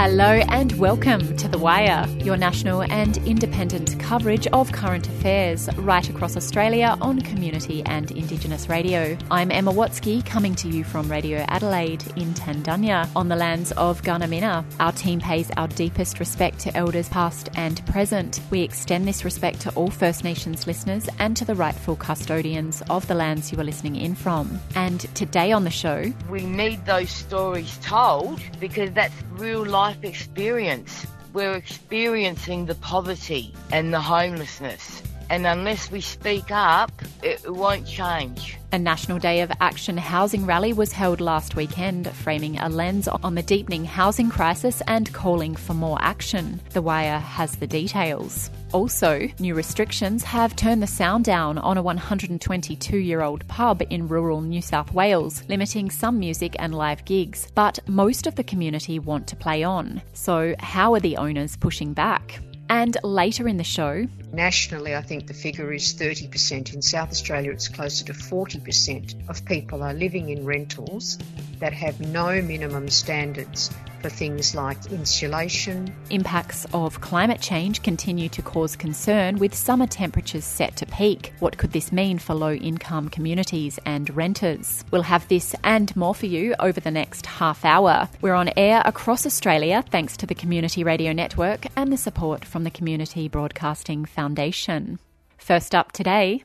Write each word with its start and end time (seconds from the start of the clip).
Hello 0.00 0.40
and 0.50 0.70
welcome 0.78 1.36
The 1.50 1.56
Wire, 1.56 2.06
your 2.18 2.36
national 2.36 2.82
and 2.82 3.16
independent 3.26 3.98
coverage 3.98 4.46
of 4.48 4.70
current 4.70 5.08
affairs 5.08 5.66
right 5.78 6.06
across 6.10 6.36
Australia 6.36 6.98
on 7.00 7.22
community 7.22 7.82
and 7.86 8.10
Indigenous 8.10 8.68
radio. 8.68 9.16
I'm 9.30 9.50
Emma 9.50 9.72
Watsky 9.72 10.24
coming 10.26 10.54
to 10.56 10.68
you 10.68 10.84
from 10.84 11.10
Radio 11.10 11.38
Adelaide 11.48 12.06
in 12.16 12.34
Tandanya 12.34 13.08
on 13.16 13.28
the 13.28 13.34
lands 13.34 13.72
of 13.72 14.02
Gunamina. 14.02 14.62
Our 14.78 14.92
team 14.92 15.20
pays 15.20 15.50
our 15.56 15.68
deepest 15.68 16.20
respect 16.20 16.58
to 16.60 16.76
elders 16.76 17.08
past 17.08 17.48
and 17.54 17.84
present. 17.86 18.40
We 18.50 18.60
extend 18.60 19.08
this 19.08 19.24
respect 19.24 19.60
to 19.62 19.70
all 19.70 19.90
First 19.90 20.24
Nations 20.24 20.66
listeners 20.66 21.08
and 21.18 21.34
to 21.38 21.46
the 21.46 21.54
rightful 21.54 21.96
custodians 21.96 22.82
of 22.90 23.06
the 23.08 23.14
lands 23.14 23.50
you 23.50 23.58
are 23.58 23.64
listening 23.64 23.96
in 23.96 24.14
from. 24.14 24.60
And 24.74 25.00
today 25.16 25.52
on 25.52 25.64
the 25.64 25.70
show, 25.70 26.12
we 26.28 26.44
need 26.44 26.84
those 26.84 27.10
stories 27.10 27.78
told 27.78 28.38
because 28.60 28.92
that's 28.92 29.14
real 29.30 29.64
life 29.64 30.04
experience. 30.04 31.06
We're 31.34 31.56
experiencing 31.56 32.64
the 32.64 32.74
poverty 32.76 33.54
and 33.70 33.92
the 33.92 34.00
homelessness. 34.00 35.02
And 35.30 35.46
unless 35.46 35.90
we 35.90 36.00
speak 36.00 36.50
up, 36.50 36.90
it 37.22 37.52
won't 37.52 37.86
change. 37.86 38.56
A 38.70 38.78
National 38.78 39.18
Day 39.18 39.40
of 39.40 39.50
Action 39.60 39.96
housing 39.96 40.44
rally 40.44 40.74
was 40.74 40.92
held 40.92 41.22
last 41.22 41.56
weekend, 41.56 42.06
framing 42.08 42.58
a 42.58 42.68
lens 42.68 43.08
on 43.08 43.34
the 43.34 43.42
deepening 43.42 43.84
housing 43.84 44.28
crisis 44.28 44.82
and 44.86 45.10
calling 45.14 45.56
for 45.56 45.72
more 45.72 45.96
action. 46.02 46.60
The 46.74 46.82
Wire 46.82 47.18
has 47.18 47.56
the 47.56 47.66
details. 47.66 48.50
Also, 48.72 49.26
new 49.38 49.54
restrictions 49.54 50.22
have 50.22 50.54
turned 50.54 50.82
the 50.82 50.86
sound 50.86 51.24
down 51.24 51.56
on 51.56 51.78
a 51.78 51.82
122 51.82 52.98
year 52.98 53.22
old 53.22 53.46
pub 53.48 53.82
in 53.88 54.06
rural 54.06 54.42
New 54.42 54.60
South 54.60 54.92
Wales, 54.92 55.42
limiting 55.48 55.90
some 55.90 56.18
music 56.18 56.54
and 56.58 56.74
live 56.74 57.02
gigs. 57.06 57.50
But 57.54 57.78
most 57.88 58.26
of 58.26 58.34
the 58.34 58.44
community 58.44 58.98
want 58.98 59.26
to 59.28 59.36
play 59.36 59.62
on. 59.62 60.02
So, 60.12 60.54
how 60.58 60.92
are 60.92 61.00
the 61.00 61.16
owners 61.16 61.56
pushing 61.56 61.94
back? 61.94 62.40
And 62.70 62.98
later 63.02 63.48
in 63.48 63.56
the 63.56 63.64
show, 63.64 64.06
nationally, 64.32 64.94
I 64.94 65.02
think 65.02 65.26
the 65.26 65.34
figure 65.34 65.72
is 65.72 65.94
30%. 65.94 66.74
In 66.74 66.82
South 66.82 67.10
Australia, 67.10 67.50
it's 67.50 67.68
closer 67.68 68.04
to 68.06 68.12
40% 68.12 69.28
of 69.28 69.44
people 69.44 69.82
are 69.82 69.94
living 69.94 70.28
in 70.28 70.44
rentals 70.44 71.18
that 71.58 71.72
have 71.72 72.00
no 72.00 72.40
minimum 72.42 72.88
standards 72.88 73.70
for 74.00 74.08
things 74.08 74.54
like 74.54 74.92
insulation. 74.92 75.94
Impacts 76.10 76.66
of 76.72 77.00
climate 77.00 77.40
change 77.40 77.82
continue 77.82 78.28
to 78.28 78.42
cause 78.42 78.76
concern 78.76 79.38
with 79.38 79.54
summer 79.54 79.86
temperatures 79.86 80.44
set 80.44 80.76
to 80.76 80.86
peak. 80.86 81.32
What 81.40 81.58
could 81.58 81.72
this 81.72 81.92
mean 81.92 82.18
for 82.18 82.34
low 82.34 82.52
income 82.52 83.08
communities 83.08 83.78
and 83.84 84.14
renters? 84.14 84.84
We'll 84.90 85.02
have 85.02 85.26
this 85.28 85.54
and 85.64 85.94
more 85.96 86.14
for 86.14 86.26
you 86.26 86.54
over 86.60 86.80
the 86.80 86.90
next 86.90 87.26
half 87.26 87.64
hour. 87.64 88.08
We're 88.20 88.34
on 88.34 88.50
air 88.56 88.82
across 88.84 89.26
Australia 89.26 89.84
thanks 89.90 90.16
to 90.18 90.26
the 90.26 90.34
Community 90.34 90.84
Radio 90.84 91.12
Network 91.12 91.66
and 91.76 91.92
the 91.92 91.96
support 91.96 92.44
from 92.44 92.64
the 92.64 92.70
Community 92.70 93.28
Broadcasting 93.28 94.04
Foundation. 94.18 94.98
First 95.36 95.76
up 95.76 95.92
today, 95.92 96.42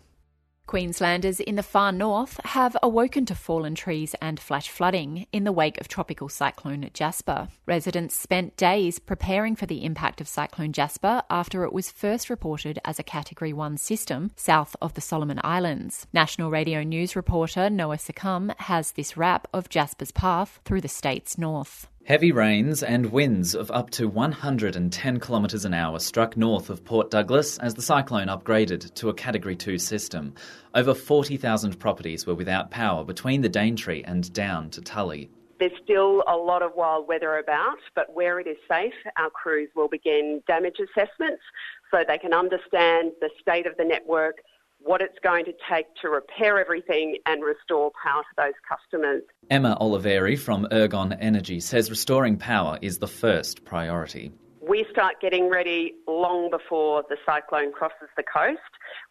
Queenslanders 0.68 1.40
in 1.40 1.56
the 1.56 1.64
far 1.64 1.92
north 1.92 2.40
have 2.46 2.78
awoken 2.84 3.26
to 3.26 3.34
fallen 3.34 3.74
trees 3.74 4.14
and 4.22 4.40
flash 4.40 4.70
flooding 4.70 5.26
in 5.32 5.44
the 5.44 5.52
wake 5.52 5.82
of 5.82 5.88
tropical 5.88 6.30
cyclone 6.30 6.88
Jasper. 6.94 7.48
Residents 7.66 8.16
spent 8.16 8.56
days 8.58 9.00
preparing 9.00 9.56
for 9.56 9.66
the 9.66 9.84
impact 9.84 10.22
of 10.22 10.28
Cyclone 10.28 10.72
Jasper 10.72 11.24
after 11.32 11.64
it 11.64 11.74
was 11.74 11.90
first 11.90 12.30
reported 12.30 12.78
as 12.86 13.00
a 13.00 13.04
Category 13.04 13.54
1 13.54 13.78
system 13.78 14.30
south 14.36 14.76
of 14.80 14.94
the 14.94 15.02
Solomon 15.02 15.40
Islands. 15.44 16.06
National 16.14 16.52
Radio 16.52 16.84
News 16.84 17.16
reporter 17.16 17.72
Noah 17.72 17.98
Succumb 17.98 18.54
has 18.60 18.92
this 18.92 19.18
wrap 19.18 19.48
of 19.52 19.68
Jasper's 19.68 20.12
path 20.12 20.60
through 20.64 20.82
the 20.82 20.88
state's 20.88 21.40
north. 21.40 21.88
Heavy 22.06 22.34
rains 22.34 22.84
and 22.84 23.14
winds 23.14 23.56
of 23.56 23.72
up 23.72 23.90
to 23.92 24.10
110 24.10 25.20
kilometres 25.22 25.64
an 25.64 25.74
hour 25.74 26.00
struck 26.00 26.36
north 26.36 26.70
of 26.70 26.84
Port 26.84 27.10
Douglas 27.10 27.58
as 27.60 27.76
the 27.76 27.82
cyclone 27.82 28.28
upgraded 28.28 28.94
to 28.96 29.08
a 29.08 29.14
Category 29.14 29.56
2 29.56 29.78
system. 29.80 30.34
Over 30.76 30.94
40,000 30.94 31.80
properties 31.80 32.28
were 32.28 32.36
without 32.36 32.72
power 32.72 33.06
between 33.06 33.40
the 33.40 33.48
Daintree 33.48 34.04
and 34.04 34.34
down 34.34 34.70
to 34.72 34.82
Tully. 34.82 35.30
There's 35.60 35.72
still 35.82 36.26
a 36.28 36.36
lot 36.36 36.62
of 36.62 36.72
wild 36.76 37.08
weather 37.08 37.38
about, 37.38 37.78
but 37.96 38.14
where 38.14 38.38
it 38.38 38.48
is 38.48 38.58
safe, 38.70 38.94
our 39.16 39.30
crews 39.30 39.70
will 39.74 39.88
begin 39.88 40.44
damage 40.46 40.80
assessments 40.82 41.42
so 41.90 42.04
they 42.06 42.18
can 42.18 42.34
understand 42.34 43.14
the 43.22 43.30
state 43.40 43.66
of 43.66 43.78
the 43.78 43.86
network, 43.86 44.40
what 44.84 45.02
it's 45.02 45.18
going 45.24 45.46
to 45.46 45.54
take 45.70 45.86
to 46.02 46.10
repair 46.10 46.60
everything 46.60 47.18
and 47.26 47.44
restore 47.44 47.92
power 48.04 48.22
to 48.22 48.36
those 48.38 48.54
customers. 48.68 49.24
Emma 49.50 49.78
Oliveri 49.80 50.38
from 50.38 50.66
Ergon 50.72 51.18
Energy 51.20 51.60
says 51.60 51.90
restoring 51.90 52.38
power 52.38 52.78
is 52.82 53.00
the 53.00 53.08
first 53.08 53.64
priority. 53.66 54.32
We 54.62 54.86
start 54.92 55.16
getting 55.22 55.50
ready 55.50 55.96
long 56.08 56.50
before 56.50 57.04
the 57.10 57.18
cyclone 57.26 57.74
crosses 57.74 58.08
the 58.16 58.24
coast. 58.24 58.60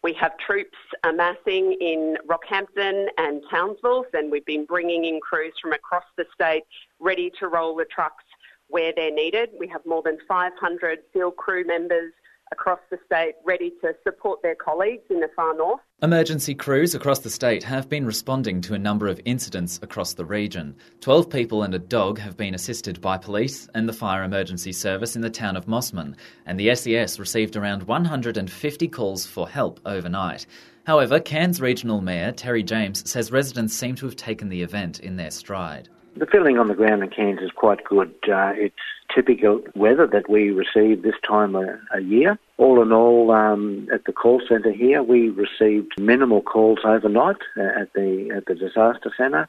We 0.01 0.13
have 0.13 0.31
troops 0.45 0.77
amassing 1.03 1.77
in 1.79 2.17
Rockhampton 2.27 3.07
and 3.17 3.43
Townsville, 3.51 4.05
and 4.13 4.31
we've 4.31 4.45
been 4.45 4.65
bringing 4.65 5.05
in 5.05 5.19
crews 5.19 5.53
from 5.61 5.73
across 5.73 6.05
the 6.17 6.25
state 6.33 6.63
ready 6.99 7.31
to 7.39 7.47
roll 7.47 7.75
the 7.75 7.85
trucks 7.85 8.23
where 8.67 8.93
they're 8.95 9.13
needed. 9.13 9.49
We 9.59 9.67
have 9.67 9.85
more 9.85 10.01
than 10.01 10.17
500 10.27 10.99
field 11.13 11.35
crew 11.35 11.65
members 11.65 12.13
across 12.53 12.79
the 12.89 12.97
state 13.05 13.33
ready 13.43 13.73
to 13.81 13.93
support 14.03 14.41
their 14.41 14.55
colleagues 14.55 15.03
in 15.09 15.19
the 15.19 15.27
far 15.35 15.53
north. 15.57 15.81
Emergency 16.03 16.53
crews 16.53 16.93
across 16.93 17.19
the 17.19 17.29
state 17.29 17.63
have 17.63 17.89
been 17.89 18.05
responding 18.05 18.61
to 18.61 18.75
a 18.75 18.79
number 18.79 19.07
of 19.07 19.19
incidents 19.25 19.79
across 19.81 20.13
the 20.13 20.23
region. 20.23 20.75
Twelve 21.01 21.29
people 21.29 21.63
and 21.63 21.73
a 21.73 21.79
dog 21.79 22.19
have 22.19 22.37
been 22.37 22.53
assisted 22.53 23.01
by 23.01 23.17
police 23.17 23.67
and 23.73 23.89
the 23.89 23.93
fire 23.93 24.23
emergency 24.23 24.71
service 24.71 25.15
in 25.15 25.21
the 25.23 25.29
town 25.29 25.57
of 25.57 25.65
Mossman, 25.65 26.15
and 26.45 26.59
the 26.59 26.73
SES 26.75 27.19
received 27.19 27.55
around 27.55 27.83
150 27.83 28.87
calls 28.89 29.25
for 29.25 29.49
help 29.49 29.79
overnight. 29.85 30.45
However, 30.85 31.19
Cairns 31.19 31.59
Regional 31.59 32.01
Mayor 32.01 32.31
Terry 32.31 32.61
James 32.61 33.09
says 33.09 33.31
residents 33.31 33.73
seem 33.73 33.95
to 33.95 34.05
have 34.05 34.15
taken 34.15 34.49
the 34.49 34.61
event 34.61 34.99
in 34.99 35.15
their 35.15 35.31
stride. 35.31 35.89
The 36.15 36.27
feeling 36.27 36.59
on 36.59 36.67
the 36.67 36.75
ground 36.75 37.01
in 37.01 37.09
Cairns 37.09 37.41
is 37.41 37.51
quite 37.55 37.83
good. 37.83 38.13
Uh, 38.27 38.51
it's 38.55 38.75
typical 39.13 39.61
weather 39.75 40.07
that 40.07 40.29
we 40.29 40.51
receive 40.51 41.01
this 41.01 41.15
time 41.27 41.55
a, 41.55 41.79
a 41.93 42.01
year. 42.01 42.37
All 42.57 42.81
in 42.81 42.91
all, 42.91 43.31
um, 43.31 43.87
at 43.91 44.05
the 44.05 44.13
call 44.13 44.41
centre 44.47 44.71
here, 44.71 45.01
we 45.01 45.29
received 45.29 45.99
minimal 45.99 46.41
calls 46.41 46.79
overnight 46.85 47.37
uh, 47.57 47.81
at 47.81 47.93
the 47.93 48.31
at 48.35 48.45
the 48.45 48.55
disaster 48.55 49.11
centre. 49.17 49.47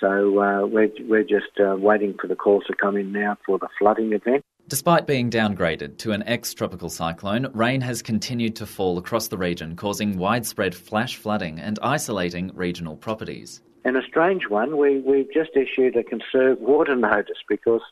So 0.00 0.40
uh, 0.40 0.66
we're 0.66 0.90
we're 1.00 1.24
just 1.24 1.58
uh, 1.58 1.76
waiting 1.76 2.14
for 2.20 2.28
the 2.28 2.36
calls 2.36 2.64
to 2.66 2.74
come 2.74 2.96
in 2.96 3.12
now 3.12 3.36
for 3.44 3.58
the 3.58 3.68
flooding 3.78 4.12
event. 4.12 4.44
Despite 4.68 5.06
being 5.06 5.30
downgraded 5.30 5.96
to 5.98 6.12
an 6.12 6.22
ex 6.24 6.52
tropical 6.52 6.90
cyclone, 6.90 7.48
rain 7.52 7.80
has 7.80 8.02
continued 8.02 8.56
to 8.56 8.66
fall 8.66 8.98
across 8.98 9.28
the 9.28 9.38
region, 9.38 9.76
causing 9.76 10.18
widespread 10.18 10.74
flash 10.74 11.16
flooding 11.16 11.58
and 11.60 11.78
isolating 11.82 12.50
regional 12.54 12.96
properties. 12.96 13.62
And 13.84 13.96
a 13.96 14.02
strange 14.02 14.48
one, 14.48 14.76
we, 14.78 14.98
we've 14.98 15.32
just 15.32 15.50
issued 15.54 15.96
a 15.96 16.02
conserve 16.02 16.58
water 16.58 16.96
notice 17.10 17.38
because 17.48 17.82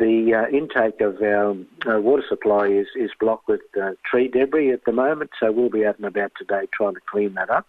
the 0.00 0.34
uh, 0.34 0.56
intake 0.56 1.00
of 1.02 1.20
our 1.20 1.50
uh, 1.86 2.00
water 2.00 2.24
supply 2.26 2.66
is, 2.66 2.86
is 2.96 3.10
blocked 3.20 3.46
with 3.46 3.60
uh, 3.80 3.90
tree 4.10 4.28
debris 4.28 4.72
at 4.72 4.84
the 4.86 4.92
moment, 4.92 5.30
so 5.38 5.52
we'll 5.52 5.68
be 5.68 5.84
out 5.84 5.98
and 5.98 6.06
about 6.06 6.32
today 6.38 6.66
trying 6.72 6.94
to 6.94 7.00
clean 7.08 7.34
that 7.34 7.50
up. 7.50 7.66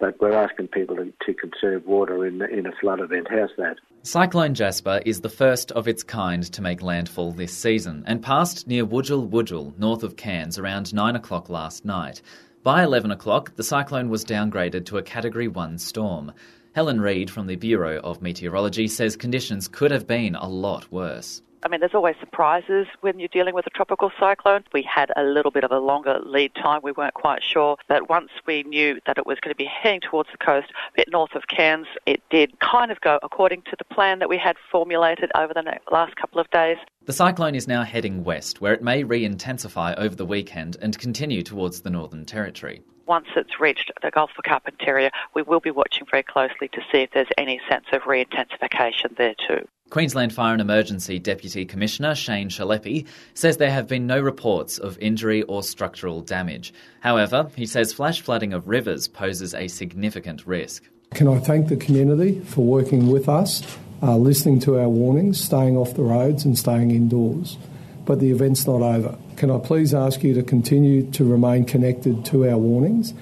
But 0.00 0.20
we're 0.20 0.32
asking 0.32 0.68
people 0.68 0.96
to, 0.96 1.12
to 1.24 1.32
conserve 1.32 1.86
water 1.86 2.26
in, 2.26 2.42
in 2.42 2.66
a 2.66 2.72
flood 2.72 3.00
event. 3.00 3.28
How's 3.30 3.50
that? 3.58 3.76
Cyclone 4.02 4.54
Jasper 4.54 5.00
is 5.06 5.20
the 5.20 5.28
first 5.28 5.70
of 5.70 5.86
its 5.86 6.02
kind 6.02 6.42
to 6.52 6.60
make 6.60 6.82
landfall 6.82 7.30
this 7.30 7.56
season 7.56 8.02
and 8.08 8.20
passed 8.20 8.66
near 8.66 8.84
Wujal 8.84 9.30
Wujal, 9.30 9.78
north 9.78 10.02
of 10.02 10.16
Cairns, 10.16 10.58
around 10.58 10.92
9 10.92 11.14
o'clock 11.14 11.48
last 11.48 11.84
night. 11.84 12.20
By 12.64 12.82
11 12.82 13.12
o'clock, 13.12 13.54
the 13.54 13.62
cyclone 13.62 14.08
was 14.08 14.24
downgraded 14.24 14.86
to 14.86 14.98
a 14.98 15.02
Category 15.02 15.46
1 15.46 15.78
storm. 15.78 16.32
Helen 16.74 17.00
Reid 17.00 17.30
from 17.30 17.46
the 17.46 17.56
Bureau 17.56 18.00
of 18.00 18.20
Meteorology 18.20 18.88
says 18.88 19.14
conditions 19.14 19.68
could 19.68 19.92
have 19.92 20.08
been 20.08 20.34
a 20.34 20.48
lot 20.48 20.90
worse. 20.90 21.42
I 21.64 21.68
mean, 21.68 21.78
there's 21.78 21.94
always 21.94 22.16
surprises 22.18 22.88
when 23.02 23.20
you're 23.20 23.28
dealing 23.28 23.54
with 23.54 23.66
a 23.66 23.70
tropical 23.70 24.10
cyclone. 24.18 24.64
We 24.72 24.82
had 24.82 25.12
a 25.16 25.22
little 25.22 25.52
bit 25.52 25.62
of 25.62 25.70
a 25.70 25.78
longer 25.78 26.18
lead 26.24 26.54
time. 26.56 26.80
We 26.82 26.90
weren't 26.90 27.14
quite 27.14 27.42
sure. 27.42 27.76
But 27.88 28.08
once 28.08 28.30
we 28.46 28.64
knew 28.64 29.00
that 29.06 29.16
it 29.16 29.26
was 29.26 29.38
going 29.40 29.52
to 29.52 29.56
be 29.56 29.64
heading 29.64 30.00
towards 30.00 30.30
the 30.32 30.38
coast, 30.38 30.72
a 30.88 30.96
bit 30.96 31.08
north 31.10 31.34
of 31.36 31.46
Cairns, 31.46 31.86
it 32.04 32.20
did 32.30 32.58
kind 32.58 32.90
of 32.90 33.00
go 33.00 33.20
according 33.22 33.62
to 33.62 33.76
the 33.78 33.84
plan 33.84 34.18
that 34.18 34.28
we 34.28 34.38
had 34.38 34.56
formulated 34.70 35.30
over 35.36 35.54
the 35.54 35.62
last 35.90 36.16
couple 36.16 36.40
of 36.40 36.50
days. 36.50 36.78
The 37.04 37.12
cyclone 37.12 37.54
is 37.54 37.68
now 37.68 37.84
heading 37.84 38.24
west, 38.24 38.60
where 38.60 38.74
it 38.74 38.82
may 38.82 39.04
re 39.04 39.24
intensify 39.24 39.94
over 39.94 40.16
the 40.16 40.26
weekend 40.26 40.76
and 40.82 40.98
continue 40.98 41.42
towards 41.42 41.82
the 41.82 41.90
Northern 41.90 42.24
Territory 42.24 42.82
once 43.06 43.26
it's 43.36 43.60
reached 43.60 43.90
the 44.00 44.10
Gulf 44.10 44.30
of 44.38 44.44
Carpentaria, 44.44 45.10
we 45.34 45.42
will 45.42 45.60
be 45.60 45.70
watching 45.70 46.06
very 46.10 46.22
closely 46.22 46.68
to 46.68 46.80
see 46.90 46.98
if 46.98 47.10
there's 47.10 47.26
any 47.36 47.60
sense 47.68 47.84
of 47.92 48.06
re-intensification 48.06 49.14
there 49.18 49.34
too. 49.46 49.66
Queensland 49.92 50.32
Fire 50.32 50.54
and 50.54 50.62
Emergency 50.62 51.18
Deputy 51.18 51.66
Commissioner 51.66 52.14
Shane 52.14 52.48
Chelepy 52.48 53.06
says 53.34 53.58
there 53.58 53.70
have 53.70 53.86
been 53.86 54.06
no 54.06 54.18
reports 54.18 54.78
of 54.78 54.98
injury 55.00 55.42
or 55.42 55.62
structural 55.62 56.22
damage. 56.22 56.72
However, 57.00 57.50
he 57.56 57.66
says 57.66 57.92
flash 57.92 58.22
flooding 58.22 58.54
of 58.54 58.68
rivers 58.68 59.06
poses 59.06 59.52
a 59.52 59.68
significant 59.68 60.46
risk. 60.46 60.88
Can 61.12 61.28
I 61.28 61.38
thank 61.40 61.68
the 61.68 61.76
community 61.76 62.40
for 62.40 62.64
working 62.64 63.08
with 63.08 63.28
us 63.28 63.62
uh, 64.02 64.16
listening 64.16 64.60
to 64.60 64.78
our 64.78 64.88
warnings, 64.88 65.38
staying 65.38 65.76
off 65.76 65.92
the 65.92 66.02
roads 66.02 66.46
and 66.46 66.58
staying 66.58 66.90
indoors. 66.90 67.58
But 68.06 68.18
the 68.18 68.30
event's 68.30 68.66
not 68.66 68.80
over. 68.80 69.18
Can 69.36 69.50
I 69.50 69.58
please 69.58 69.92
ask 69.92 70.22
you 70.22 70.32
to 70.32 70.42
continue 70.42 71.10
to 71.10 71.22
remain 71.22 71.66
connected 71.66 72.24
to 72.24 72.48
our 72.48 72.56
warnings? 72.56 73.12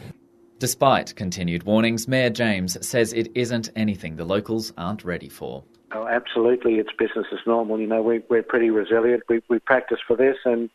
Despite 0.60 1.16
continued 1.16 1.64
warnings, 1.64 2.06
Mayor 2.06 2.30
James 2.30 2.78
says 2.86 3.12
it 3.12 3.32
isn't 3.34 3.70
anything 3.74 4.14
the 4.14 4.24
locals 4.24 4.72
aren't 4.78 5.02
ready 5.02 5.28
for. 5.28 5.64
Oh, 5.92 6.06
absolutely, 6.06 6.74
it's 6.74 6.92
business 6.98 7.26
as 7.32 7.40
normal. 7.46 7.80
You 7.80 7.86
know, 7.86 8.02
we, 8.02 8.22
we're 8.28 8.44
pretty 8.44 8.70
resilient. 8.70 9.24
We, 9.28 9.42
we 9.48 9.58
practice 9.58 9.98
for 10.06 10.16
this, 10.16 10.36
and 10.44 10.70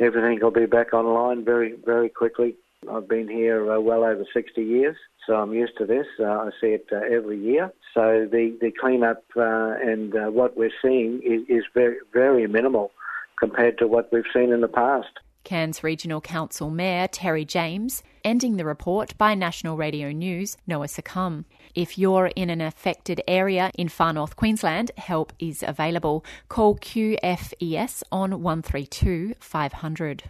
everything 0.00 0.40
will 0.42 0.50
be 0.50 0.66
back 0.66 0.92
online 0.92 1.44
very, 1.44 1.74
very 1.84 2.08
quickly. 2.08 2.56
I've 2.90 3.08
been 3.08 3.28
here 3.28 3.72
uh, 3.72 3.80
well 3.80 4.04
over 4.04 4.24
60 4.32 4.62
years, 4.62 4.96
so 5.26 5.34
I'm 5.34 5.52
used 5.54 5.76
to 5.78 5.86
this. 5.86 6.06
Uh, 6.18 6.24
I 6.24 6.50
see 6.60 6.68
it 6.68 6.86
uh, 6.92 6.96
every 6.96 7.38
year. 7.38 7.72
So 7.94 8.28
the, 8.30 8.56
the 8.60 8.72
cleanup 8.72 9.24
uh, 9.36 9.74
and 9.82 10.14
uh, 10.14 10.30
what 10.30 10.56
we're 10.56 10.70
seeing 10.82 11.20
is, 11.24 11.42
is 11.48 11.64
very, 11.72 11.96
very 12.12 12.46
minimal 12.46 12.90
compared 13.38 13.78
to 13.78 13.86
what 13.86 14.12
we've 14.12 14.24
seen 14.34 14.52
in 14.52 14.60
the 14.60 14.68
past. 14.68 15.08
Cairns 15.46 15.84
Regional 15.84 16.20
Council 16.20 16.70
Mayor 16.70 17.06
Terry 17.06 17.44
James, 17.44 18.02
ending 18.24 18.56
the 18.56 18.64
report 18.64 19.16
by 19.16 19.36
National 19.36 19.76
Radio 19.76 20.10
News, 20.10 20.56
Noah 20.66 20.88
Succumb. 20.88 21.44
If 21.72 21.96
you're 21.96 22.32
in 22.34 22.50
an 22.50 22.60
affected 22.60 23.22
area 23.28 23.70
in 23.78 23.88
far 23.88 24.12
north 24.12 24.34
Queensland, 24.34 24.90
help 24.96 25.32
is 25.38 25.62
available. 25.62 26.24
Call 26.48 26.76
QFES 26.78 28.02
on 28.10 28.42
132 28.42 29.34
500. 29.38 30.24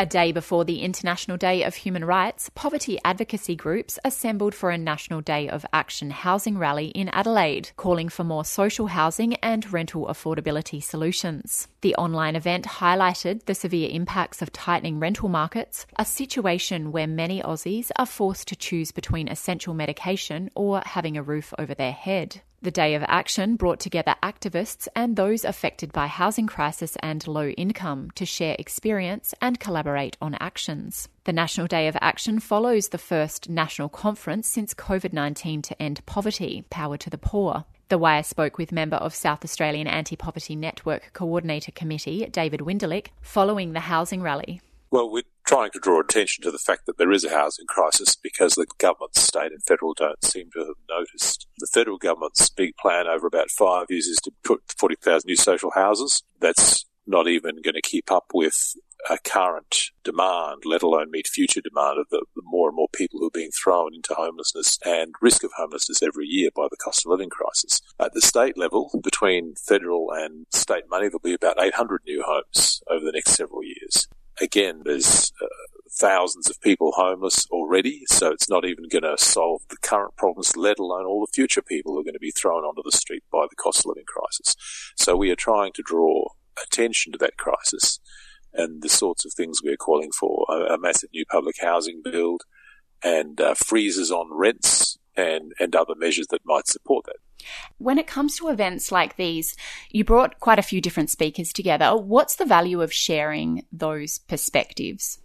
A 0.00 0.06
day 0.06 0.32
before 0.32 0.64
the 0.64 0.80
International 0.80 1.36
Day 1.36 1.62
of 1.62 1.74
Human 1.74 2.06
Rights, 2.06 2.50
poverty 2.54 2.98
advocacy 3.04 3.54
groups 3.54 3.98
assembled 4.02 4.54
for 4.54 4.70
a 4.70 4.78
National 4.78 5.20
Day 5.20 5.46
of 5.46 5.66
Action 5.74 6.08
housing 6.10 6.56
rally 6.56 6.86
in 6.86 7.10
Adelaide, 7.10 7.72
calling 7.76 8.08
for 8.08 8.24
more 8.24 8.46
social 8.46 8.86
housing 8.86 9.34
and 9.42 9.70
rental 9.70 10.06
affordability 10.06 10.82
solutions. 10.82 11.68
The 11.82 11.94
online 11.96 12.34
event 12.34 12.64
highlighted 12.64 13.44
the 13.44 13.54
severe 13.54 13.90
impacts 13.92 14.40
of 14.40 14.54
tightening 14.54 15.00
rental 15.00 15.28
markets, 15.28 15.84
a 15.96 16.06
situation 16.06 16.92
where 16.92 17.06
many 17.06 17.42
Aussies 17.42 17.90
are 17.96 18.06
forced 18.06 18.48
to 18.48 18.56
choose 18.56 18.92
between 18.92 19.28
essential 19.28 19.74
medication 19.74 20.48
or 20.54 20.80
having 20.86 21.18
a 21.18 21.22
roof 21.22 21.52
over 21.58 21.74
their 21.74 21.92
head. 21.92 22.40
The 22.62 22.70
Day 22.70 22.94
of 22.94 23.02
Action 23.08 23.56
brought 23.56 23.80
together 23.80 24.16
activists 24.22 24.86
and 24.94 25.16
those 25.16 25.46
affected 25.46 25.94
by 25.94 26.08
housing 26.08 26.46
crisis 26.46 26.94
and 27.02 27.26
low 27.26 27.48
income 27.48 28.10
to 28.16 28.26
share 28.26 28.54
experience 28.58 29.32
and 29.40 29.58
collaborate 29.58 30.18
on 30.20 30.36
actions. 30.40 31.08
The 31.24 31.32
National 31.32 31.66
Day 31.66 31.88
of 31.88 31.96
Action 32.02 32.38
follows 32.38 32.88
the 32.88 32.98
first 32.98 33.48
national 33.48 33.88
conference 33.88 34.46
since 34.46 34.74
COVID 34.74 35.14
19 35.14 35.62
to 35.62 35.82
end 35.82 36.04
poverty, 36.04 36.66
Power 36.68 36.98
to 36.98 37.08
the 37.08 37.16
Poor. 37.16 37.64
The 37.88 37.96
Wire 37.96 38.22
spoke 38.22 38.58
with 38.58 38.72
member 38.72 38.98
of 38.98 39.14
South 39.14 39.42
Australian 39.42 39.86
Anti 39.86 40.16
Poverty 40.16 40.54
Network 40.54 41.14
Coordinator 41.14 41.72
Committee, 41.72 42.26
David 42.30 42.60
Winderlich, 42.60 43.06
following 43.22 43.72
the 43.72 43.80
housing 43.80 44.20
rally. 44.20 44.60
Well, 44.90 45.08
we're 45.08 45.22
trying 45.50 45.70
to 45.72 45.80
draw 45.80 45.98
attention 45.98 46.44
to 46.44 46.50
the 46.52 46.58
fact 46.58 46.86
that 46.86 46.96
there 46.96 47.10
is 47.10 47.24
a 47.24 47.30
housing 47.30 47.66
crisis 47.66 48.14
because 48.14 48.54
the 48.54 48.66
government, 48.78 49.16
state 49.16 49.50
and 49.50 49.60
federal, 49.64 49.92
don't 49.94 50.24
seem 50.24 50.48
to 50.52 50.60
have 50.60 50.76
noticed. 50.88 51.48
The 51.58 51.66
federal 51.66 51.98
government's 51.98 52.48
big 52.50 52.76
plan 52.76 53.08
over 53.08 53.26
about 53.26 53.50
five 53.50 53.86
years 53.88 54.06
is 54.06 54.18
to 54.18 54.32
put 54.44 54.62
40,000 54.78 55.26
new 55.26 55.34
social 55.34 55.72
houses. 55.72 56.22
That's 56.38 56.84
not 57.04 57.26
even 57.26 57.56
going 57.64 57.74
to 57.74 57.82
keep 57.82 58.12
up 58.12 58.26
with 58.32 58.76
current 59.24 59.90
demand, 60.04 60.62
let 60.64 60.82
alone 60.82 61.10
meet 61.10 61.26
future 61.26 61.60
demand 61.60 61.98
of 61.98 62.06
the, 62.10 62.24
the, 62.36 62.42
more 62.44 62.68
and 62.68 62.76
more 62.76 62.88
people 62.92 63.18
who 63.18 63.26
are 63.26 63.34
being 63.34 63.50
thrown 63.50 63.92
into 63.92 64.14
homelessness 64.14 64.78
and 64.84 65.16
risk 65.20 65.42
of 65.42 65.50
homelessness 65.56 66.00
every 66.00 66.26
year 66.26 66.50
by 66.54 66.68
the 66.70 66.76
cost 66.76 67.04
of 67.04 67.10
living 67.10 67.30
crisis. 67.30 67.80
At 67.98 68.12
the 68.12 68.20
state 68.20 68.56
level, 68.56 68.88
between 69.02 69.56
federal 69.56 70.12
and 70.12 70.46
state 70.52 70.84
money, 70.88 71.08
there'll 71.08 71.18
be 71.18 71.34
about 71.34 71.60
800 71.60 72.02
new 72.06 72.22
homes 72.24 72.82
over 72.88 73.04
the 73.04 73.12
next 73.12 73.32
several 73.32 73.64
years 73.64 74.06
again, 74.40 74.82
there's 74.84 75.32
uh, 75.42 75.46
thousands 75.90 76.48
of 76.48 76.60
people 76.60 76.92
homeless 76.92 77.46
already, 77.50 78.02
so 78.06 78.30
it's 78.30 78.48
not 78.48 78.64
even 78.64 78.84
going 78.88 79.02
to 79.02 79.16
solve 79.18 79.62
the 79.68 79.76
current 79.82 80.16
problems, 80.16 80.56
let 80.56 80.78
alone 80.78 81.04
all 81.04 81.20
the 81.20 81.32
future 81.32 81.62
people 81.62 81.92
who 81.92 82.00
are 82.00 82.04
going 82.04 82.14
to 82.14 82.20
be 82.20 82.30
thrown 82.30 82.64
onto 82.64 82.82
the 82.84 82.96
street 82.96 83.24
by 83.32 83.46
the 83.48 83.56
cost 83.56 83.80
of 83.80 83.86
living 83.86 84.04
crisis. 84.06 84.54
So 84.96 85.16
we 85.16 85.30
are 85.30 85.36
trying 85.36 85.72
to 85.74 85.82
draw 85.82 86.24
attention 86.62 87.12
to 87.12 87.18
that 87.18 87.36
crisis 87.36 88.00
and 88.52 88.82
the 88.82 88.88
sorts 88.88 89.24
of 89.24 89.32
things 89.32 89.62
we 89.62 89.72
are 89.72 89.76
calling 89.76 90.10
for 90.18 90.46
a, 90.48 90.74
a 90.74 90.78
massive 90.78 91.10
new 91.12 91.24
public 91.26 91.56
housing 91.60 92.02
build 92.02 92.42
and 93.02 93.40
uh, 93.40 93.54
freezes 93.54 94.10
on 94.10 94.28
rents 94.32 94.98
and, 95.16 95.52
and 95.58 95.74
other 95.74 95.94
measures 95.96 96.26
that 96.28 96.40
might 96.44 96.66
support 96.66 97.06
that. 97.06 97.16
When 97.78 97.98
it 97.98 98.06
comes 98.06 98.36
to 98.36 98.48
events 98.48 98.92
like 98.92 99.16
these, 99.16 99.56
you 99.90 100.04
brought 100.04 100.40
quite 100.40 100.58
a 100.58 100.62
few 100.62 100.80
different 100.80 101.10
speakers 101.10 101.52
together. 101.52 101.96
What's 101.96 102.36
the 102.36 102.44
value 102.44 102.82
of 102.82 102.92
sharing 102.92 103.64
those 103.72 104.18
perspectives? 104.18 105.18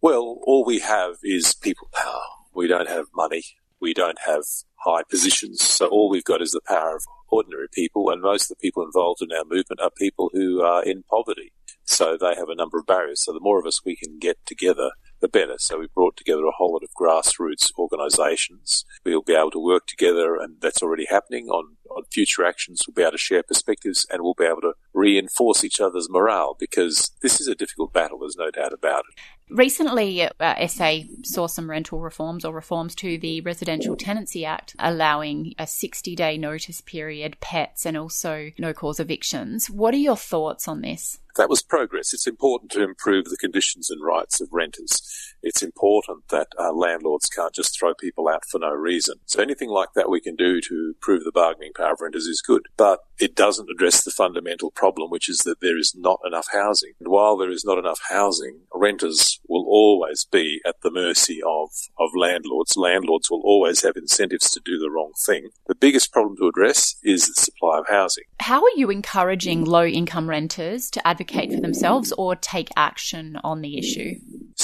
Well, 0.00 0.38
all 0.44 0.64
we 0.64 0.80
have 0.80 1.16
is 1.22 1.54
people 1.54 1.88
power. 1.92 2.22
We 2.54 2.68
don't 2.68 2.88
have 2.88 3.06
money. 3.14 3.42
We 3.80 3.92
don't 3.92 4.18
have 4.24 4.44
high 4.76 5.02
positions. 5.10 5.62
So 5.62 5.86
all 5.88 6.08
we've 6.08 6.24
got 6.24 6.42
is 6.42 6.52
the 6.52 6.60
power 6.66 6.96
of 6.96 7.02
ordinary 7.28 7.66
people. 7.72 8.10
And 8.10 8.22
most 8.22 8.50
of 8.50 8.56
the 8.56 8.62
people 8.62 8.84
involved 8.84 9.20
in 9.20 9.32
our 9.32 9.44
movement 9.44 9.80
are 9.80 9.90
people 9.90 10.30
who 10.32 10.62
are 10.62 10.82
in 10.82 11.02
poverty. 11.10 11.52
So 11.84 12.16
they 12.18 12.34
have 12.34 12.48
a 12.48 12.54
number 12.54 12.78
of 12.78 12.86
barriers. 12.86 13.24
So 13.24 13.32
the 13.32 13.40
more 13.40 13.58
of 13.58 13.66
us 13.66 13.84
we 13.84 13.96
can 13.96 14.18
get 14.18 14.38
together 14.46 14.90
the 15.20 15.28
better. 15.28 15.54
So 15.58 15.78
we 15.78 15.88
brought 15.94 16.16
together 16.16 16.44
a 16.44 16.52
whole 16.56 16.72
lot 16.72 16.82
of 16.82 16.90
grassroots 17.00 17.70
organisations. 17.78 18.84
We'll 19.04 19.22
be 19.22 19.34
able 19.34 19.50
to 19.52 19.64
work 19.64 19.86
together, 19.86 20.36
and 20.36 20.56
that's 20.60 20.82
already 20.82 21.06
happening 21.08 21.48
on, 21.48 21.76
on 21.96 22.04
future 22.04 22.44
actions. 22.44 22.82
We'll 22.86 22.94
be 22.94 23.02
able 23.02 23.12
to 23.12 23.18
share 23.18 23.42
perspectives 23.42 24.06
and 24.10 24.22
we'll 24.22 24.34
be 24.34 24.44
able 24.44 24.60
to 24.62 24.74
reinforce 24.92 25.64
each 25.64 25.80
other's 25.80 26.08
morale 26.10 26.56
because 26.58 27.10
this 27.22 27.40
is 27.40 27.48
a 27.48 27.54
difficult 27.54 27.92
battle, 27.92 28.18
there's 28.20 28.36
no 28.36 28.50
doubt 28.50 28.72
about 28.72 29.04
it. 29.10 29.20
Recently, 29.48 30.22
uh, 30.22 30.66
SA 30.66 31.02
saw 31.22 31.46
some 31.46 31.70
rental 31.70 32.00
reforms 32.00 32.44
or 32.44 32.52
reforms 32.52 32.96
to 32.96 33.16
the 33.16 33.40
Residential 33.42 33.94
Tenancy 33.94 34.44
Act, 34.44 34.74
allowing 34.80 35.54
a 35.56 35.68
60 35.68 36.16
day 36.16 36.36
notice 36.36 36.80
period, 36.80 37.38
pets, 37.40 37.86
and 37.86 37.96
also 37.96 38.50
no 38.58 38.72
cause 38.72 38.98
evictions. 38.98 39.70
What 39.70 39.94
are 39.94 39.98
your 39.98 40.16
thoughts 40.16 40.66
on 40.66 40.80
this? 40.80 41.20
That 41.36 41.48
was 41.48 41.62
progress. 41.62 42.12
It's 42.12 42.26
important 42.26 42.72
to 42.72 42.82
improve 42.82 43.26
the 43.26 43.36
conditions 43.36 43.88
and 43.90 44.02
rights 44.02 44.40
of 44.40 44.48
renters. 44.50 45.25
It's 45.42 45.62
important 45.62 46.28
that 46.28 46.48
uh, 46.58 46.72
landlords 46.72 47.28
can't 47.28 47.54
just 47.54 47.78
throw 47.78 47.94
people 47.94 48.28
out 48.28 48.44
for 48.50 48.58
no 48.58 48.70
reason. 48.70 49.16
So 49.26 49.42
anything 49.42 49.70
like 49.70 49.90
that 49.94 50.10
we 50.10 50.20
can 50.20 50.36
do 50.36 50.60
to 50.62 50.94
prove 51.00 51.24
the 51.24 51.32
bargaining 51.32 51.72
power 51.76 51.92
of 51.92 52.00
renters 52.00 52.26
is 52.26 52.42
good. 52.44 52.62
But 52.76 53.00
it 53.18 53.34
doesn't 53.34 53.70
address 53.70 54.04
the 54.04 54.10
fundamental 54.10 54.70
problem, 54.70 55.10
which 55.10 55.28
is 55.28 55.38
that 55.38 55.60
there 55.60 55.78
is 55.78 55.94
not 55.96 56.20
enough 56.26 56.48
housing. 56.52 56.92
And 57.00 57.08
while 57.08 57.36
there 57.36 57.50
is 57.50 57.64
not 57.64 57.78
enough 57.78 58.00
housing, 58.08 58.60
renters 58.74 59.40
will 59.48 59.64
always 59.66 60.26
be 60.30 60.60
at 60.66 60.80
the 60.82 60.90
mercy 60.90 61.40
of, 61.46 61.70
of 61.98 62.10
landlords. 62.14 62.76
Landlords 62.76 63.30
will 63.30 63.42
always 63.44 63.82
have 63.82 63.96
incentives 63.96 64.50
to 64.50 64.60
do 64.64 64.78
the 64.78 64.90
wrong 64.90 65.12
thing. 65.24 65.48
The 65.66 65.74
biggest 65.74 66.12
problem 66.12 66.36
to 66.38 66.48
address 66.48 66.96
is 67.02 67.26
the 67.26 67.34
supply 67.34 67.78
of 67.78 67.88
housing. 67.88 68.24
How 68.40 68.62
are 68.62 68.76
you 68.76 68.90
encouraging 68.90 69.64
low 69.64 69.86
income 69.86 70.28
renters 70.28 70.90
to 70.90 71.06
advocate 71.06 71.52
for 71.52 71.60
themselves 71.60 72.12
or 72.12 72.36
take 72.36 72.68
action 72.76 73.38
on 73.42 73.62
the 73.62 73.78
issue? 73.78 74.14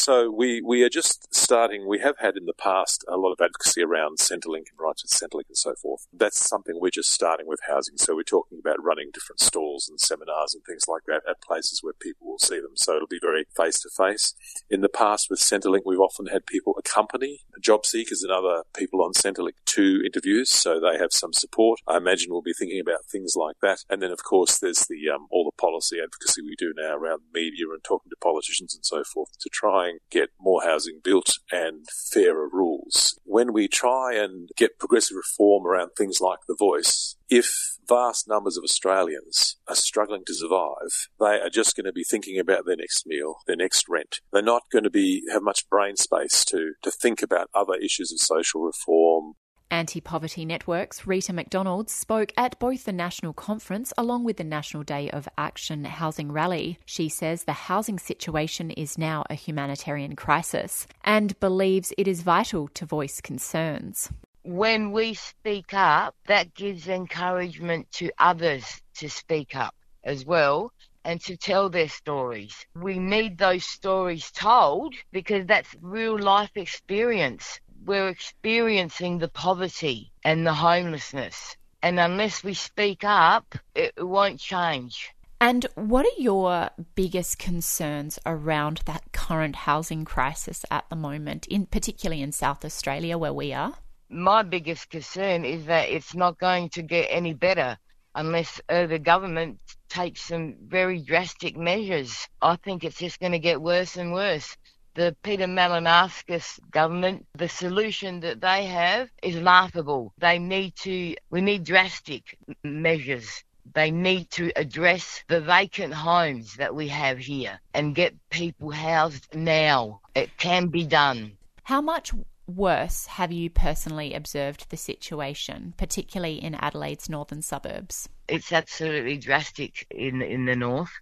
So 0.03 0.33
we, 0.33 0.61
we 0.61 0.83
are 0.83 0.89
just 0.89 1.33
starting, 1.33 1.87
we 1.87 2.01
have 2.01 2.17
had 2.19 2.37
in 2.37 2.47
the 2.47 2.53
past 2.55 3.05
a 3.07 3.17
lot 3.17 3.31
of 3.31 3.41
advocacy 3.41 3.85
around 3.85 4.19
Centrelink 4.19 4.67
and 4.67 4.81
rights 4.81 5.05
with 5.05 5.13
Centrelink 5.13 5.47
and 5.47 5.57
so 5.57 5.77
forth. 5.77 6.09
That's 6.13 6.41
something 6.41 6.81
we're 6.81 6.91
just 6.91 7.13
starting 7.13 7.47
with 7.47 7.61
housing. 7.69 7.97
So 7.99 8.17
we're 8.17 8.25
talking 8.25 8.59
about 8.59 8.83
running 8.83 9.11
different 9.15 9.39
stalls 9.39 9.89
and 9.89 10.01
seminars 10.01 10.55
and 10.55 10.65
things 10.65 10.89
like 10.89 11.03
that 11.07 11.23
at 11.31 11.41
places 11.41 11.85
where 11.85 11.93
people 11.93 12.27
will 12.27 12.41
see 12.41 12.59
them. 12.59 12.73
So 12.75 12.97
it'll 12.97 13.07
be 13.07 13.21
very 13.23 13.45
face 13.57 13.79
to 13.83 13.91
face. 13.91 14.35
In 14.69 14.81
the 14.81 14.89
past 14.89 15.31
with 15.31 15.39
Centrelink, 15.39 15.83
we've 15.87 16.01
often 16.01 16.27
had 16.27 16.47
people 16.47 16.75
accompany 16.77 17.43
job 17.61 17.87
seekers 17.87 18.25
and 18.25 18.33
other 18.33 18.65
people 18.77 19.05
on 19.05 19.13
Centrelink 19.13 19.55
to 19.67 20.03
interviews. 20.05 20.51
So 20.51 20.81
they 20.81 20.99
have 20.99 21.13
some 21.13 21.33
support. 21.33 21.79
I 21.87 21.99
imagine 21.99 22.33
we'll 22.33 22.43
be 22.43 22.55
thinking 22.55 22.81
about 22.81 23.05
things 23.05 23.37
like 23.37 23.61
that. 23.63 23.85
And 23.89 24.03
then 24.03 24.11
of 24.11 24.25
course 24.25 24.59
there's 24.59 24.85
the, 24.89 25.09
um, 25.15 25.29
all 25.31 25.45
the 25.45 25.63
policy 25.63 25.99
advocacy 26.03 26.43
we 26.43 26.57
do 26.59 26.75
now 26.77 26.97
around 26.97 27.21
media 27.33 27.67
and 27.73 27.85
talking 27.85 28.11
to 28.11 28.17
politicians 28.21 28.75
and 28.75 28.85
so 28.85 29.05
forth 29.05 29.39
to 29.39 29.49
try 29.49 29.92
and 29.93 30.01
get 30.11 30.31
more 30.41 30.63
housing 30.63 31.01
built 31.03 31.39
and 31.51 31.87
fairer 32.13 32.49
rules. 32.51 33.19
When 33.25 33.53
we 33.53 33.69
try 33.69 34.15
and 34.15 34.49
get 34.57 34.79
progressive 34.79 35.17
reform 35.17 35.67
around 35.67 35.91
things 35.97 36.21
like 36.21 36.41
the 36.49 36.57
voice, 36.59 37.17
if 37.29 37.79
vast 37.89 38.29
numbers 38.29 38.57
of 38.57 38.65
Australians 38.65 39.57
are 39.69 39.75
struggling 39.75 40.23
to 40.27 40.35
survive, 40.35 41.09
they 41.19 41.41
are 41.41 41.51
just 41.51 41.77
going 41.77 41.87
to 41.87 41.93
be 41.93 42.05
thinking 42.05 42.39
about 42.39 42.67
their 42.67 42.77
next 42.77 43.07
meal, 43.07 43.37
their 43.47 43.57
next 43.57 43.89
rent. 43.89 44.21
They're 44.33 44.43
not 44.43 44.65
going 44.71 44.85
to 44.85 44.91
be 44.91 45.23
have 45.33 45.43
much 45.43 45.69
brain 45.69 45.97
space 45.97 46.45
to 46.47 46.73
to 46.83 46.91
think 46.91 47.23
about 47.23 47.49
other 47.55 47.75
issues 47.75 48.13
of 48.13 48.19
social 48.19 48.63
reform, 48.63 49.35
Anti 49.73 50.03
Poverty 50.03 50.45
Network's 50.45 51.07
Rita 51.07 51.33
McDonald 51.33 51.89
spoke 51.89 52.31
at 52.37 52.59
both 52.59 52.85
the 52.85 52.93
National 52.93 53.33
Conference 53.33 53.91
along 53.97 54.23
with 54.23 54.37
the 54.37 54.45
National 54.45 54.83
Day 54.83 55.09
of 55.09 55.27
Action 55.39 55.87
housing 55.87 56.31
rally. 56.31 56.79
She 56.85 57.09
says 57.09 57.45
the 57.45 57.55
housing 57.55 57.99
situation 57.99 58.71
is 58.71 58.99
now 58.99 59.25
a 59.31 59.35
humanitarian 59.35 60.15
crisis 60.15 60.87
and 61.05 61.41
believes 61.41 61.91
it 61.97 62.07
is 62.07 62.21
vital 62.21 62.69
to 62.75 62.85
voice 62.85 63.23
concerns. 63.23 64.11
When 64.43 64.93
we 64.93 65.15
speak 65.15 65.73
up, 65.73 66.17
that 66.27 66.53
gives 66.55 66.87
encouragement 66.87 67.91
to 67.93 68.11
others 68.19 68.83
to 68.97 69.09
speak 69.09 69.57
up 69.57 69.75
as 70.05 70.27
well 70.27 70.71
and 71.03 71.19
to 71.23 71.37
tell 71.39 71.71
their 71.71 71.89
stories. 71.89 72.55
We 72.75 72.99
need 72.99 73.39
those 73.39 73.65
stories 73.65 74.31
told 74.33 74.95
because 75.13 75.47
that's 75.47 75.75
real 75.81 76.19
life 76.19 76.51
experience. 76.57 77.59
We're 77.85 78.09
experiencing 78.09 79.19
the 79.19 79.29
poverty 79.29 80.13
and 80.25 80.47
the 80.47 80.55
homelessness. 80.55 81.57
And 81.83 81.99
unless 81.99 82.45
we 82.45 82.55
speak 82.55 83.03
up, 83.03 83.57
it 83.75 83.95
won't 83.99 84.39
change. 84.39 85.13
And 85.41 85.67
what 85.75 86.07
are 86.07 86.21
your 86.23 86.71
biggest 86.95 87.41
concerns 87.41 88.21
around 88.25 88.83
that 88.87 89.11
current 89.11 89.57
housing 89.57 90.05
crisis 90.05 90.65
at 90.71 90.89
the 90.89 90.95
moment, 90.95 91.47
in 91.49 91.67
particularly 91.67 92.23
in 92.23 92.31
South 92.31 92.65
Australia 92.65 93.19
where 93.19 93.33
we 93.33 93.53
are? 93.53 93.75
My 94.09 94.45
biggest 94.45 94.89
concern 94.89 95.45
is 95.45 95.67
that 95.67 95.89
it's 95.89 96.15
not 96.15 96.39
going 96.39 96.69
to 96.71 96.83
get 96.83 97.09
any 97.11 97.35
better 97.35 97.77
unless 98.15 98.61
uh, 98.69 98.87
the 98.87 99.01
government 99.01 99.59
takes 99.89 100.21
some 100.23 100.55
very 100.69 101.01
drastic 101.01 101.57
measures. 101.57 102.29
I 102.41 102.55
think 102.55 102.85
it's 102.85 102.99
just 102.99 103.19
going 103.19 103.33
to 103.33 103.41
get 103.41 103.61
worse 103.61 103.97
and 103.97 104.13
worse. 104.13 104.57
The 104.95 105.17
Peter 105.23 105.47
Malinauskas 105.47 106.61
government, 106.71 107.27
the 107.35 107.49
solution 107.49 108.21
that 108.21 108.41
they 108.41 108.67
have 108.67 109.09
is 109.23 109.37
laughable. 109.37 110.13
They 110.19 110.39
need 110.39 110.77
to, 110.77 111.15
we 111.31 111.41
need 111.41 111.65
drastic 111.65 112.37
measures. 112.63 113.43
They 113.75 113.91
need 113.91 114.31
to 114.33 114.53
address 114.57 115.25
the 115.29 115.41
vacant 115.41 115.95
homes 115.95 116.57
that 116.57 116.75
we 116.75 116.89
have 116.89 117.19
here 117.19 117.61
and 117.73 117.95
get 117.95 118.15
people 118.29 118.71
housed 118.71 119.35
now. 119.35 120.01
It 120.15 120.37
can 120.37 120.67
be 120.69 120.85
done. 120.85 121.39
How 121.63 121.81
much 121.81 122.13
worse 122.47 123.07
have 123.07 123.33
you 123.33 123.49
personally 123.49 124.15
observed 124.15 124.69
the 124.69 124.77
situation, 124.77 125.75
particularly 125.77 126.43
in 126.43 126.55
Adelaide's 126.55 127.09
northern 127.09 127.41
suburbs? 127.41 128.09
It's 128.29 128.53
absolutely 128.53 129.17
drastic 129.19 129.87
in 129.91 130.23
in 130.23 130.45
the 130.45 130.57
north. 130.57 130.93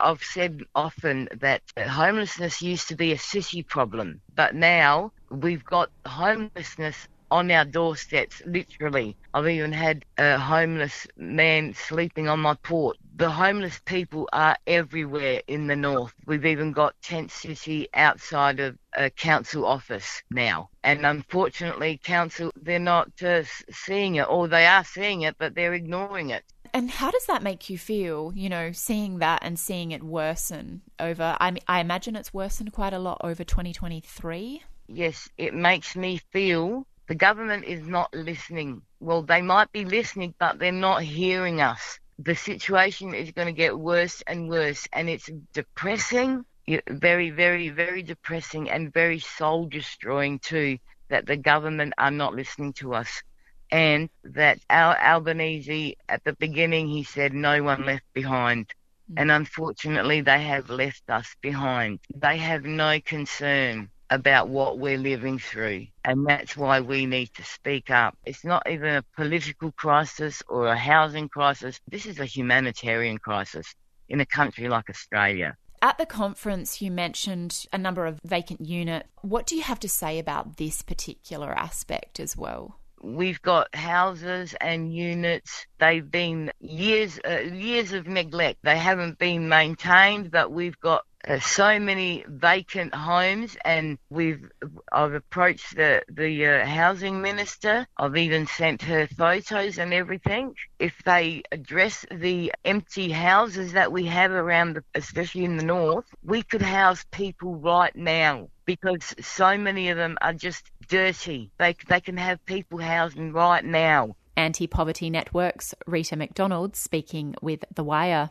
I've 0.00 0.22
said 0.22 0.62
often 0.74 1.28
that 1.40 1.62
homelessness 1.78 2.62
used 2.62 2.88
to 2.88 2.96
be 2.96 3.12
a 3.12 3.18
city 3.18 3.62
problem, 3.62 4.20
but 4.34 4.54
now 4.54 5.12
we've 5.30 5.64
got 5.64 5.90
homelessness 6.06 7.06
on 7.30 7.50
our 7.50 7.64
doorsteps, 7.64 8.42
literally. 8.46 9.16
I've 9.32 9.48
even 9.48 9.72
had 9.72 10.04
a 10.18 10.38
homeless 10.38 11.06
man 11.16 11.74
sleeping 11.74 12.28
on 12.28 12.40
my 12.40 12.54
porch. 12.64 12.96
The 13.16 13.30
homeless 13.30 13.80
people 13.86 14.28
are 14.32 14.56
everywhere 14.66 15.42
in 15.46 15.66
the 15.66 15.76
north. 15.76 16.12
We've 16.26 16.46
even 16.46 16.72
got 16.72 16.94
Tent 17.02 17.30
City 17.30 17.88
outside 17.94 18.60
of 18.60 18.76
a 18.96 19.10
council 19.10 19.64
office 19.64 20.22
now. 20.30 20.70
And 20.82 21.06
unfortunately, 21.06 22.00
council, 22.02 22.50
they're 22.56 22.78
not 22.80 23.10
uh, 23.22 23.44
seeing 23.70 24.16
it, 24.16 24.28
or 24.28 24.48
they 24.48 24.66
are 24.66 24.84
seeing 24.84 25.22
it, 25.22 25.36
but 25.38 25.54
they're 25.54 25.74
ignoring 25.74 26.30
it. 26.30 26.44
And 26.72 26.90
how 26.90 27.10
does 27.10 27.26
that 27.26 27.42
make 27.42 27.68
you 27.68 27.78
feel, 27.78 28.32
you 28.34 28.48
know, 28.48 28.72
seeing 28.72 29.18
that 29.18 29.40
and 29.42 29.58
seeing 29.58 29.90
it 29.90 30.02
worsen 30.02 30.82
over, 30.98 31.36
I, 31.40 31.56
I 31.66 31.80
imagine 31.80 32.16
it's 32.16 32.32
worsened 32.32 32.72
quite 32.72 32.92
a 32.92 32.98
lot 32.98 33.20
over 33.24 33.42
2023? 33.42 34.62
Yes, 34.86 35.28
it 35.36 35.54
makes 35.54 35.96
me 35.96 36.20
feel 36.32 36.86
the 37.08 37.14
government 37.14 37.64
is 37.64 37.86
not 37.86 38.14
listening. 38.14 38.82
Well, 39.00 39.22
they 39.22 39.42
might 39.42 39.72
be 39.72 39.84
listening, 39.84 40.34
but 40.38 40.58
they're 40.58 40.70
not 40.70 41.02
hearing 41.02 41.60
us. 41.60 41.98
The 42.20 42.36
situation 42.36 43.14
is 43.14 43.32
going 43.32 43.46
to 43.46 43.52
get 43.52 43.78
worse 43.78 44.22
and 44.26 44.48
worse, 44.48 44.86
and 44.92 45.08
it's 45.08 45.28
depressing, 45.52 46.44
very, 46.88 47.30
very, 47.30 47.70
very 47.70 48.02
depressing, 48.02 48.70
and 48.70 48.92
very 48.92 49.18
soul 49.18 49.66
destroying 49.66 50.38
too 50.38 50.78
that 51.08 51.26
the 51.26 51.36
government 51.36 51.94
are 51.98 52.10
not 52.12 52.34
listening 52.34 52.72
to 52.74 52.94
us. 52.94 53.22
And 53.70 54.10
that 54.24 54.58
our 54.68 54.98
Albanese, 54.98 55.96
at 56.08 56.24
the 56.24 56.32
beginning, 56.34 56.88
he 56.88 57.04
said, 57.04 57.32
no 57.32 57.62
one 57.62 57.86
left 57.86 58.04
behind. 58.12 58.66
Mm. 59.12 59.20
And 59.20 59.30
unfortunately, 59.30 60.20
they 60.20 60.42
have 60.42 60.70
left 60.70 61.08
us 61.08 61.36
behind. 61.40 62.00
They 62.14 62.36
have 62.38 62.64
no 62.64 63.00
concern 63.00 63.90
about 64.10 64.48
what 64.48 64.78
we're 64.78 64.98
living 64.98 65.38
through. 65.38 65.86
And 66.04 66.26
that's 66.26 66.56
why 66.56 66.80
we 66.80 67.06
need 67.06 67.32
to 67.34 67.44
speak 67.44 67.90
up. 67.90 68.18
It's 68.26 68.44
not 68.44 68.68
even 68.68 68.96
a 68.96 69.04
political 69.14 69.70
crisis 69.70 70.42
or 70.48 70.66
a 70.66 70.76
housing 70.76 71.28
crisis. 71.28 71.80
This 71.88 72.06
is 72.06 72.18
a 72.18 72.24
humanitarian 72.24 73.18
crisis 73.18 73.72
in 74.08 74.20
a 74.20 74.26
country 74.26 74.68
like 74.68 74.90
Australia. 74.90 75.56
At 75.80 75.96
the 75.96 76.06
conference, 76.06 76.82
you 76.82 76.90
mentioned 76.90 77.66
a 77.72 77.78
number 77.78 78.04
of 78.04 78.18
vacant 78.24 78.66
units. 78.66 79.08
What 79.22 79.46
do 79.46 79.54
you 79.54 79.62
have 79.62 79.80
to 79.80 79.88
say 79.88 80.18
about 80.18 80.56
this 80.56 80.82
particular 80.82 81.52
aspect 81.52 82.18
as 82.18 82.36
well? 82.36 82.79
We've 83.02 83.40
got 83.42 83.74
houses 83.74 84.54
and 84.60 84.94
units. 84.94 85.66
They've 85.78 86.08
been 86.08 86.52
years, 86.60 87.18
uh, 87.28 87.40
years 87.40 87.92
of 87.92 88.06
neglect. 88.06 88.58
They 88.62 88.76
haven't 88.76 89.18
been 89.18 89.48
maintained, 89.48 90.30
but 90.30 90.52
we've 90.52 90.78
got 90.80 91.04
uh, 91.26 91.38
so 91.38 91.78
many 91.78 92.24
vacant 92.26 92.94
homes, 92.94 93.56
and 93.64 93.98
we've 94.08 94.48
I've 94.90 95.12
approached 95.12 95.76
the 95.76 96.02
the 96.08 96.46
uh, 96.46 96.66
housing 96.66 97.20
minister. 97.20 97.86
I've 97.98 98.16
even 98.16 98.46
sent 98.46 98.82
her 98.82 99.06
photos 99.06 99.78
and 99.78 99.92
everything. 99.92 100.54
If 100.78 100.94
they 101.04 101.42
address 101.52 102.06
the 102.10 102.52
empty 102.64 103.10
houses 103.10 103.72
that 103.72 103.92
we 103.92 104.06
have 104.06 104.30
around, 104.30 104.76
the, 104.76 104.84
especially 104.94 105.44
in 105.44 105.58
the 105.58 105.64
north, 105.64 106.06
we 106.22 106.42
could 106.42 106.62
house 106.62 107.04
people 107.10 107.56
right 107.56 107.94
now 107.94 108.48
because 108.64 109.14
so 109.20 109.58
many 109.58 109.90
of 109.90 109.96
them 109.96 110.16
are 110.22 110.32
just 110.32 110.70
dirty. 110.90 111.50
They 111.58 111.74
they 111.88 112.00
can 112.00 112.18
have 112.18 112.44
people 112.44 112.78
housing 112.78 113.32
right 113.32 113.64
now. 113.64 114.16
Anti 114.36 114.66
Poverty 114.66 115.08
Network's 115.08 115.74
Rita 115.86 116.16
McDonald 116.16 116.76
speaking 116.76 117.34
with 117.40 117.64
The 117.74 117.84
Wire. 117.84 118.30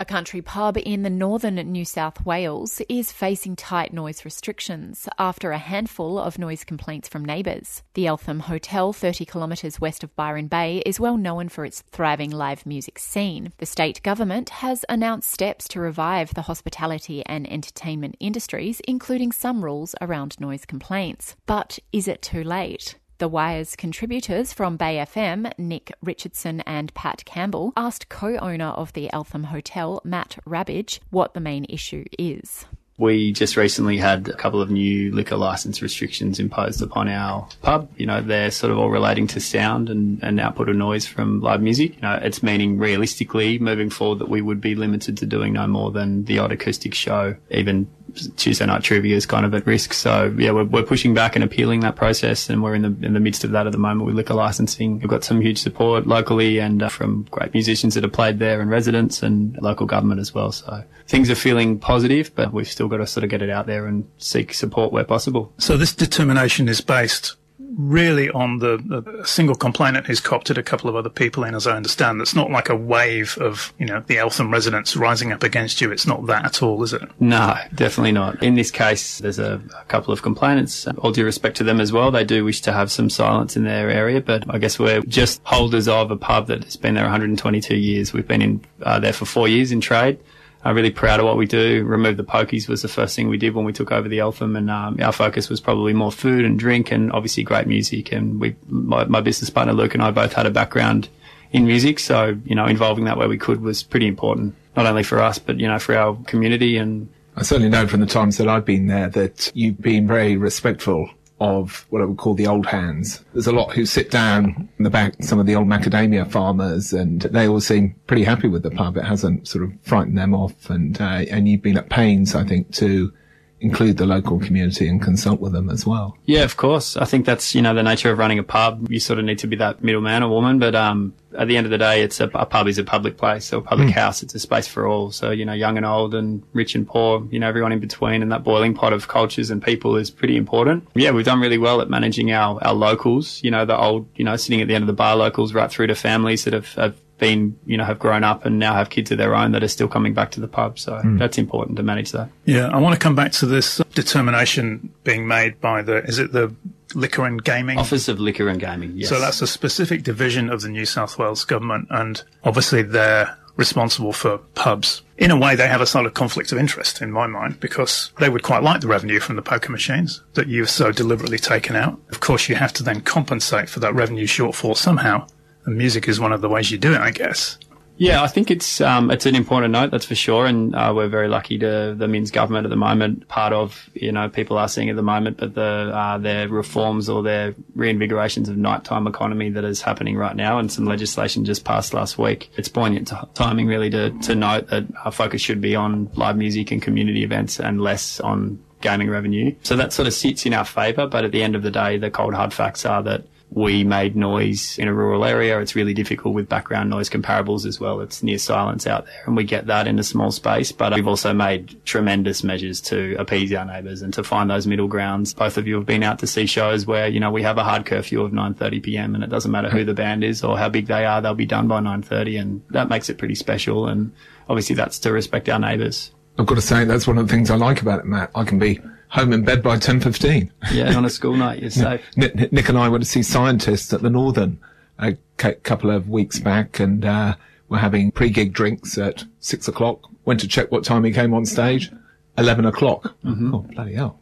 A 0.00 0.04
country 0.04 0.40
pub 0.40 0.78
in 0.78 1.02
the 1.02 1.10
northern 1.10 1.56
New 1.56 1.84
South 1.84 2.24
Wales 2.24 2.80
is 2.88 3.10
facing 3.10 3.56
tight 3.56 3.92
noise 3.92 4.24
restrictions 4.24 5.08
after 5.18 5.50
a 5.50 5.58
handful 5.58 6.20
of 6.20 6.38
noise 6.38 6.62
complaints 6.62 7.08
from 7.08 7.24
neighbours. 7.24 7.82
The 7.94 8.06
Eltham 8.06 8.38
Hotel, 8.38 8.92
30 8.92 9.24
kilometres 9.24 9.80
west 9.80 10.04
of 10.04 10.14
Byron 10.14 10.46
Bay, 10.46 10.84
is 10.86 11.00
well 11.00 11.16
known 11.16 11.48
for 11.48 11.64
its 11.64 11.82
thriving 11.90 12.30
live 12.30 12.64
music 12.64 13.00
scene. 13.00 13.52
The 13.58 13.66
state 13.66 14.00
government 14.04 14.50
has 14.50 14.84
announced 14.88 15.32
steps 15.32 15.66
to 15.70 15.80
revive 15.80 16.32
the 16.32 16.42
hospitality 16.42 17.26
and 17.26 17.50
entertainment 17.50 18.14
industries, 18.20 18.80
including 18.86 19.32
some 19.32 19.64
rules 19.64 19.96
around 20.00 20.38
noise 20.38 20.64
complaints. 20.64 21.34
But 21.44 21.80
is 21.92 22.06
it 22.06 22.22
too 22.22 22.44
late? 22.44 22.94
The 23.18 23.26
Wire's 23.26 23.74
contributors 23.74 24.52
from 24.52 24.76
Bay 24.76 25.04
FM, 25.04 25.50
Nick 25.58 25.92
Richardson 26.00 26.60
and 26.60 26.94
Pat 26.94 27.24
Campbell, 27.24 27.72
asked 27.76 28.08
co 28.08 28.36
owner 28.36 28.66
of 28.66 28.92
the 28.92 29.12
Eltham 29.12 29.42
Hotel, 29.42 30.00
Matt 30.04 30.38
Rabbage, 30.44 31.00
what 31.10 31.34
the 31.34 31.40
main 31.40 31.66
issue 31.68 32.04
is. 32.16 32.64
We 32.96 33.32
just 33.32 33.56
recently 33.56 33.96
had 33.96 34.28
a 34.28 34.36
couple 34.36 34.62
of 34.62 34.70
new 34.70 35.12
liquor 35.12 35.36
license 35.36 35.82
restrictions 35.82 36.38
imposed 36.38 36.80
upon 36.80 37.08
our 37.08 37.48
pub. 37.60 37.90
You 37.96 38.06
know, 38.06 38.20
they're 38.20 38.52
sort 38.52 38.70
of 38.70 38.78
all 38.78 38.90
relating 38.90 39.26
to 39.28 39.40
sound 39.40 39.90
and, 39.90 40.22
and 40.22 40.38
output 40.38 40.68
of 40.68 40.76
noise 40.76 41.04
from 41.04 41.40
live 41.40 41.60
music. 41.60 41.96
You 41.96 42.02
know, 42.02 42.20
it's 42.22 42.40
meaning 42.44 42.78
realistically 42.78 43.58
moving 43.58 43.90
forward 43.90 44.20
that 44.20 44.28
we 44.28 44.42
would 44.42 44.60
be 44.60 44.76
limited 44.76 45.16
to 45.18 45.26
doing 45.26 45.54
no 45.54 45.66
more 45.66 45.90
than 45.90 46.24
the 46.26 46.38
odd 46.38 46.52
acoustic 46.52 46.94
show, 46.94 47.34
even 47.50 47.88
Tuesday 48.36 48.66
night 48.66 48.82
trivia 48.82 49.16
is 49.16 49.26
kind 49.26 49.44
of 49.44 49.54
at 49.54 49.66
risk. 49.66 49.92
So 49.92 50.34
yeah, 50.38 50.50
we're, 50.50 50.64
we're 50.64 50.82
pushing 50.82 51.14
back 51.14 51.34
and 51.34 51.44
appealing 51.44 51.80
that 51.80 51.96
process, 51.96 52.48
and 52.48 52.62
we're 52.62 52.74
in 52.74 52.82
the 52.82 53.06
in 53.06 53.14
the 53.14 53.20
midst 53.20 53.44
of 53.44 53.50
that 53.52 53.66
at 53.66 53.72
the 53.72 53.78
moment 53.78 54.06
with 54.06 54.14
liquor 54.14 54.34
licensing. 54.34 54.98
We've 54.98 55.08
got 55.08 55.24
some 55.24 55.40
huge 55.40 55.58
support 55.58 56.06
locally 56.06 56.58
and 56.58 56.82
uh, 56.82 56.88
from 56.88 57.26
great 57.30 57.52
musicians 57.54 57.94
that 57.94 58.04
have 58.04 58.12
played 58.12 58.38
there 58.38 58.60
and 58.60 58.70
residents 58.70 59.22
and 59.22 59.56
local 59.60 59.86
government 59.86 60.20
as 60.20 60.34
well. 60.34 60.52
So 60.52 60.84
things 61.06 61.30
are 61.30 61.34
feeling 61.34 61.78
positive, 61.78 62.34
but 62.34 62.52
we've 62.52 62.68
still 62.68 62.88
got 62.88 62.98
to 62.98 63.06
sort 63.06 63.24
of 63.24 63.30
get 63.30 63.42
it 63.42 63.50
out 63.50 63.66
there 63.66 63.86
and 63.86 64.08
seek 64.18 64.54
support 64.54 64.92
where 64.92 65.04
possible. 65.04 65.52
So 65.58 65.76
this 65.76 65.94
determination 65.94 66.68
is 66.68 66.80
based 66.80 67.36
really 67.78 68.28
on 68.30 68.58
the, 68.58 68.76
the, 68.76 69.24
single 69.24 69.54
complainant 69.54 70.06
who's 70.06 70.20
copped 70.20 70.50
it, 70.50 70.58
a 70.58 70.62
couple 70.62 70.90
of 70.90 70.96
other 70.96 71.08
people 71.08 71.44
in, 71.44 71.54
as 71.54 71.66
I 71.66 71.76
understand. 71.76 72.20
It's 72.20 72.34
not 72.34 72.50
like 72.50 72.68
a 72.68 72.76
wave 72.76 73.38
of, 73.40 73.72
you 73.78 73.86
know, 73.86 74.00
the 74.00 74.18
Eltham 74.18 74.52
residents 74.52 74.96
rising 74.96 75.32
up 75.32 75.44
against 75.44 75.80
you. 75.80 75.92
It's 75.92 76.06
not 76.06 76.26
that 76.26 76.44
at 76.44 76.62
all, 76.62 76.82
is 76.82 76.92
it? 76.92 77.02
No, 77.20 77.54
definitely 77.72 78.12
not. 78.12 78.42
In 78.42 78.56
this 78.56 78.72
case, 78.72 79.18
there's 79.18 79.38
a, 79.38 79.62
a 79.78 79.84
couple 79.84 80.12
of 80.12 80.22
complainants. 80.22 80.88
All 80.98 81.12
due 81.12 81.24
respect 81.24 81.56
to 81.58 81.64
them 81.64 81.80
as 81.80 81.92
well. 81.92 82.10
They 82.10 82.24
do 82.24 82.44
wish 82.44 82.60
to 82.62 82.72
have 82.72 82.90
some 82.90 83.08
silence 83.08 83.56
in 83.56 83.62
their 83.64 83.88
area, 83.88 84.20
but 84.20 84.42
I 84.52 84.58
guess 84.58 84.78
we're 84.78 85.02
just 85.02 85.40
holders 85.44 85.86
of 85.86 86.10
a 86.10 86.16
pub 86.16 86.48
that 86.48 86.64
has 86.64 86.76
been 86.76 86.94
there 86.94 87.04
122 87.04 87.76
years. 87.76 88.12
We've 88.12 88.26
been 88.26 88.42
in 88.42 88.64
uh, 88.82 88.98
there 88.98 89.12
for 89.12 89.24
four 89.24 89.46
years 89.46 89.70
in 89.70 89.80
trade. 89.80 90.18
I'm 90.64 90.74
really 90.74 90.90
proud 90.90 91.20
of 91.20 91.26
what 91.26 91.36
we 91.36 91.46
do. 91.46 91.84
Remove 91.84 92.16
the 92.16 92.24
pokies 92.24 92.68
was 92.68 92.82
the 92.82 92.88
first 92.88 93.14
thing 93.14 93.28
we 93.28 93.38
did 93.38 93.54
when 93.54 93.64
we 93.64 93.72
took 93.72 93.92
over 93.92 94.08
the 94.08 94.18
Eltham, 94.18 94.56
and 94.56 94.70
um, 94.70 94.98
our 95.00 95.12
focus 95.12 95.48
was 95.48 95.60
probably 95.60 95.92
more 95.92 96.10
food 96.10 96.44
and 96.44 96.58
drink, 96.58 96.90
and 96.90 97.12
obviously 97.12 97.42
great 97.42 97.66
music. 97.66 98.12
And 98.12 98.40
we, 98.40 98.56
my, 98.66 99.04
my 99.04 99.20
business 99.20 99.50
partner 99.50 99.72
Luke 99.72 99.94
and 99.94 100.02
I 100.02 100.10
both 100.10 100.32
had 100.32 100.46
a 100.46 100.50
background 100.50 101.08
in 101.52 101.66
music, 101.66 101.98
so 101.98 102.38
you 102.44 102.54
know, 102.54 102.66
involving 102.66 103.04
that 103.04 103.16
where 103.16 103.28
we 103.28 103.38
could 103.38 103.60
was 103.60 103.82
pretty 103.82 104.06
important, 104.06 104.54
not 104.76 104.86
only 104.86 105.02
for 105.02 105.20
us 105.20 105.38
but 105.38 105.58
you 105.58 105.66
know 105.66 105.78
for 105.78 105.96
our 105.96 106.16
community 106.26 106.76
and. 106.76 107.08
I 107.36 107.42
certainly 107.42 107.68
know 107.68 107.86
from 107.86 108.00
the 108.00 108.06
times 108.06 108.36
that 108.38 108.48
I've 108.48 108.64
been 108.64 108.88
there 108.88 109.08
that 109.10 109.52
you've 109.54 109.80
been 109.80 110.08
very 110.08 110.36
respectful 110.36 111.08
of 111.40 111.86
what 111.90 112.02
I 112.02 112.04
would 112.04 112.18
call 112.18 112.34
the 112.34 112.46
old 112.46 112.66
hands. 112.66 113.24
There's 113.32 113.46
a 113.46 113.52
lot 113.52 113.72
who 113.72 113.86
sit 113.86 114.10
down 114.10 114.68
in 114.78 114.84
the 114.84 114.90
back, 114.90 115.14
some 115.20 115.38
of 115.38 115.46
the 115.46 115.54
old 115.54 115.68
macadamia 115.68 116.30
farmers, 116.30 116.92
and 116.92 117.22
they 117.22 117.48
all 117.48 117.60
seem 117.60 117.94
pretty 118.06 118.24
happy 118.24 118.48
with 118.48 118.62
the 118.62 118.70
pub. 118.70 118.96
It 118.96 119.04
hasn't 119.04 119.46
sort 119.46 119.64
of 119.64 119.72
frightened 119.82 120.18
them 120.18 120.34
off, 120.34 120.70
and 120.70 121.00
uh, 121.00 121.24
and 121.30 121.48
you've 121.48 121.62
been 121.62 121.78
at 121.78 121.90
pains, 121.90 122.34
I 122.34 122.44
think, 122.44 122.72
to 122.74 123.12
include 123.60 123.96
the 123.96 124.06
local 124.06 124.38
community 124.38 124.88
and 124.88 125.02
consult 125.02 125.40
with 125.40 125.52
them 125.52 125.68
as 125.68 125.84
well. 125.86 126.16
Yeah, 126.24 126.42
of 126.42 126.56
course. 126.56 126.96
I 126.96 127.04
think 127.04 127.26
that's 127.26 127.54
you 127.54 127.62
know 127.62 127.74
the 127.74 127.82
nature 127.82 128.10
of 128.10 128.18
running 128.18 128.38
a 128.38 128.42
pub. 128.42 128.90
You 128.90 129.00
sort 129.00 129.18
of 129.18 129.24
need 129.24 129.38
to 129.40 129.46
be 129.46 129.56
that 129.56 129.82
middleman 129.82 130.22
or 130.22 130.28
woman, 130.28 130.58
but 130.58 130.74
um, 130.74 131.14
at 131.36 131.48
the 131.48 131.56
end 131.56 131.66
of 131.66 131.70
the 131.70 131.78
day, 131.78 132.02
it's 132.02 132.20
a, 132.20 132.30
a 132.34 132.46
pub 132.46 132.68
is 132.68 132.78
a 132.78 132.84
public 132.84 133.16
place 133.16 133.52
or 133.52 133.58
a 133.58 133.62
public 133.62 133.88
mm. 133.88 133.92
house. 133.92 134.22
It's 134.22 134.34
a 134.34 134.38
space 134.38 134.68
for 134.68 134.86
all. 134.86 135.10
So 135.10 135.30
you 135.30 135.44
know, 135.44 135.52
young 135.52 135.76
and 135.76 135.84
old, 135.84 136.14
and 136.14 136.42
rich 136.52 136.74
and 136.74 136.86
poor. 136.86 137.26
You 137.30 137.40
know, 137.40 137.48
everyone 137.48 137.72
in 137.72 137.80
between, 137.80 138.22
and 138.22 138.30
that 138.32 138.44
boiling 138.44 138.74
pot 138.74 138.92
of 138.92 139.08
cultures 139.08 139.50
and 139.50 139.62
people 139.62 139.96
is 139.96 140.10
pretty 140.10 140.36
important. 140.36 140.86
Yeah, 140.94 141.10
we've 141.10 141.24
done 141.24 141.40
really 141.40 141.58
well 141.58 141.80
at 141.80 141.90
managing 141.90 142.32
our 142.32 142.62
our 142.64 142.74
locals. 142.74 143.42
You 143.42 143.50
know, 143.50 143.64
the 143.64 143.76
old 143.76 144.08
you 144.16 144.24
know 144.24 144.36
sitting 144.36 144.60
at 144.60 144.68
the 144.68 144.74
end 144.74 144.82
of 144.82 144.88
the 144.88 144.92
bar 144.92 145.16
locals, 145.16 145.54
right 145.54 145.70
through 145.70 145.88
to 145.88 145.94
families 145.94 146.44
that 146.44 146.52
have, 146.52 146.72
have 146.74 146.96
been, 147.18 147.58
you 147.66 147.76
know, 147.76 147.84
have 147.84 147.98
grown 147.98 148.24
up 148.24 148.44
and 148.44 148.58
now 148.58 148.74
have 148.74 148.90
kids 148.90 149.10
of 149.10 149.18
their 149.18 149.34
own 149.34 149.52
that 149.52 149.62
are 149.62 149.68
still 149.68 149.88
coming 149.88 150.14
back 150.14 150.30
to 150.32 150.40
the 150.40 150.48
pub. 150.48 150.78
So 150.78 150.92
mm. 150.92 151.18
that's 151.18 151.38
important 151.38 151.76
to 151.76 151.82
manage 151.82 152.12
that. 152.12 152.30
Yeah, 152.44 152.68
I 152.68 152.78
want 152.78 152.94
to 152.94 152.98
come 152.98 153.14
back 153.14 153.32
to 153.32 153.46
this 153.46 153.80
determination 153.94 154.92
being 155.04 155.26
made 155.26 155.60
by 155.60 155.82
the, 155.82 156.04
is 156.04 156.18
it 156.18 156.32
the 156.32 156.54
Liquor 156.94 157.26
and 157.26 157.42
Gaming? 157.42 157.78
Office 157.78 158.08
of 158.08 158.18
Liquor 158.18 158.48
and 158.48 158.60
Gaming, 158.60 158.92
yes. 158.94 159.08
So 159.08 159.20
that's 159.20 159.42
a 159.42 159.46
specific 159.46 160.02
division 160.02 160.48
of 160.48 160.62
the 160.62 160.68
New 160.68 160.86
South 160.86 161.18
Wales 161.18 161.44
government 161.44 161.88
and 161.90 162.22
obviously 162.44 162.82
they're 162.82 163.36
responsible 163.56 164.12
for 164.12 164.38
pubs. 164.54 165.02
In 165.18 165.32
a 165.32 165.36
way, 165.36 165.56
they 165.56 165.66
have 165.66 165.80
a 165.80 165.86
sort 165.86 166.06
of 166.06 166.14
conflict 166.14 166.52
of 166.52 166.58
interest 166.58 167.02
in 167.02 167.10
my 167.10 167.26
mind 167.26 167.58
because 167.58 168.12
they 168.20 168.28
would 168.28 168.44
quite 168.44 168.62
like 168.62 168.80
the 168.80 168.86
revenue 168.86 169.18
from 169.18 169.34
the 169.34 169.42
poker 169.42 169.72
machines 169.72 170.22
that 170.34 170.46
you've 170.46 170.70
so 170.70 170.92
deliberately 170.92 171.38
taken 171.38 171.74
out. 171.74 172.00
Of 172.10 172.20
course, 172.20 172.48
you 172.48 172.54
have 172.54 172.72
to 172.74 172.84
then 172.84 173.00
compensate 173.00 173.68
for 173.68 173.80
that 173.80 173.94
revenue 173.94 174.28
shortfall 174.28 174.76
somehow 174.76 175.26
music 175.68 176.08
is 176.08 176.18
one 176.20 176.32
of 176.32 176.40
the 176.40 176.48
ways 176.48 176.70
you 176.70 176.78
do 176.78 176.92
it, 176.92 177.00
I 177.00 177.10
guess. 177.10 177.58
Yeah, 177.98 178.22
I 178.22 178.28
think 178.28 178.52
it's 178.52 178.80
um, 178.80 179.10
it's 179.10 179.26
an 179.26 179.34
important 179.34 179.72
note, 179.72 179.90
that's 179.90 180.06
for 180.06 180.14
sure, 180.14 180.46
and 180.46 180.72
uh, 180.72 180.92
we're 180.94 181.08
very 181.08 181.26
lucky 181.26 181.58
to 181.58 181.96
the 181.98 182.06
Minns 182.06 182.30
government 182.30 182.64
at 182.64 182.70
the 182.70 182.76
moment. 182.76 183.26
Part 183.26 183.52
of 183.52 183.90
you 183.92 184.12
know 184.12 184.28
people 184.28 184.56
are 184.56 184.68
seeing 184.68 184.88
at 184.88 184.94
the 184.94 185.02
moment, 185.02 185.36
but 185.36 185.54
the 185.54 185.90
uh, 185.92 186.16
their 186.16 186.48
reforms 186.48 187.08
or 187.08 187.24
their 187.24 187.56
reinvigorations 187.74 188.48
of 188.48 188.56
nighttime 188.56 189.08
economy 189.08 189.50
that 189.50 189.64
is 189.64 189.82
happening 189.82 190.16
right 190.16 190.36
now, 190.36 190.60
and 190.60 190.70
some 190.70 190.84
legislation 190.84 191.44
just 191.44 191.64
passed 191.64 191.92
last 191.92 192.18
week. 192.18 192.52
It's 192.56 192.68
poignant 192.68 193.08
t- 193.08 193.16
timing 193.34 193.66
really 193.66 193.90
to 193.90 194.10
to 194.10 194.34
note 194.36 194.68
that 194.68 194.84
our 195.04 195.10
focus 195.10 195.42
should 195.42 195.60
be 195.60 195.74
on 195.74 196.08
live 196.14 196.36
music 196.36 196.70
and 196.70 196.80
community 196.80 197.24
events 197.24 197.58
and 197.58 197.80
less 197.80 198.20
on 198.20 198.62
gaming 198.80 199.10
revenue. 199.10 199.56
So 199.64 199.74
that 199.74 199.92
sort 199.92 200.06
of 200.06 200.14
sits 200.14 200.46
in 200.46 200.54
our 200.54 200.64
favour, 200.64 201.08
but 201.08 201.24
at 201.24 201.32
the 201.32 201.42
end 201.42 201.56
of 201.56 201.64
the 201.64 201.70
day, 201.72 201.98
the 201.98 202.12
cold 202.12 202.34
hard 202.34 202.54
facts 202.54 202.86
are 202.86 203.02
that 203.02 203.24
we 203.50 203.82
made 203.82 204.14
noise 204.14 204.78
in 204.78 204.88
a 204.88 204.94
rural 204.94 205.24
area. 205.24 205.58
It's 205.60 205.74
really 205.74 205.94
difficult 205.94 206.34
with 206.34 206.48
background 206.48 206.90
noise 206.90 207.08
comparables 207.08 207.64
as 207.64 207.80
well. 207.80 208.00
It's 208.00 208.22
near 208.22 208.38
silence 208.38 208.86
out 208.86 209.06
there 209.06 209.22
and 209.26 209.36
we 209.36 209.44
get 209.44 209.66
that 209.66 209.88
in 209.88 209.98
a 209.98 210.02
small 210.02 210.30
space, 210.30 210.70
but 210.70 210.94
we've 210.94 211.08
also 211.08 211.32
made 211.32 211.82
tremendous 211.86 212.44
measures 212.44 212.80
to 212.82 213.16
appease 213.18 213.52
our 213.54 213.64
neighbours 213.64 214.02
and 214.02 214.12
to 214.14 214.22
find 214.22 214.50
those 214.50 214.66
middle 214.66 214.88
grounds. 214.88 215.32
Both 215.32 215.56
of 215.56 215.66
you 215.66 215.76
have 215.76 215.86
been 215.86 216.02
out 216.02 216.18
to 216.18 216.26
see 216.26 216.46
shows 216.46 216.86
where, 216.86 217.08
you 217.08 217.20
know, 217.20 217.30
we 217.30 217.42
have 217.42 217.56
a 217.56 217.64
hard 217.64 217.86
curfew 217.86 218.22
of 218.22 218.32
9.30 218.32 218.82
p.m. 218.82 219.14
and 219.14 219.24
it 219.24 219.30
doesn't 219.30 219.50
matter 219.50 219.70
who 219.70 219.84
the 219.84 219.94
band 219.94 220.24
is 220.24 220.44
or 220.44 220.58
how 220.58 220.68
big 220.68 220.86
they 220.86 221.06
are, 221.06 221.22
they'll 221.22 221.34
be 221.34 221.46
done 221.46 221.68
by 221.68 221.80
9.30 221.80 222.40
and 222.40 222.62
that 222.70 222.88
makes 222.88 223.08
it 223.08 223.16
pretty 223.16 223.34
special. 223.34 223.88
And 223.88 224.12
obviously 224.48 224.76
that's 224.76 224.98
to 225.00 225.12
respect 225.12 225.48
our 225.48 225.58
neighbours. 225.58 226.12
I've 226.38 226.46
got 226.46 226.56
to 226.56 226.60
say 226.60 226.84
that's 226.84 227.06
one 227.06 227.18
of 227.18 227.26
the 227.26 227.32
things 227.32 227.50
I 227.50 227.56
like 227.56 227.80
about 227.80 228.00
it, 228.00 228.04
Matt. 228.04 228.30
I 228.34 228.44
can 228.44 228.58
be 228.58 228.78
home 229.08 229.32
in 229.32 229.44
bed 229.44 229.62
by 229.62 229.76
10.15. 229.76 230.50
Yeah, 230.72 230.94
on 230.96 231.04
a 231.04 231.10
school 231.10 231.36
night, 231.36 231.60
you're 231.60 231.70
safe. 231.70 232.02
Nick, 232.16 232.52
Nick, 232.52 232.68
and 232.68 232.78
I 232.78 232.88
went 232.88 233.02
to 233.04 233.08
see 233.08 233.22
scientists 233.22 233.92
at 233.92 234.02
the 234.02 234.10
Northern 234.10 234.58
a 234.98 235.16
couple 235.62 235.90
of 235.90 236.08
weeks 236.08 236.38
back 236.38 236.80
and, 236.80 237.04
uh, 237.04 237.34
we're 237.68 237.78
having 237.78 238.10
pre-gig 238.10 238.52
drinks 238.52 238.96
at 238.96 239.24
six 239.40 239.68
o'clock. 239.68 240.00
Went 240.24 240.40
to 240.40 240.48
check 240.48 240.72
what 240.72 240.84
time 240.84 241.04
he 241.04 241.12
came 241.12 241.34
on 241.34 241.44
stage. 241.44 241.90
11 242.38 242.64
o'clock. 242.64 243.14
Mm-hmm. 243.24 243.54
Oh, 243.54 243.58
bloody 243.58 243.94
hell. 243.94 244.18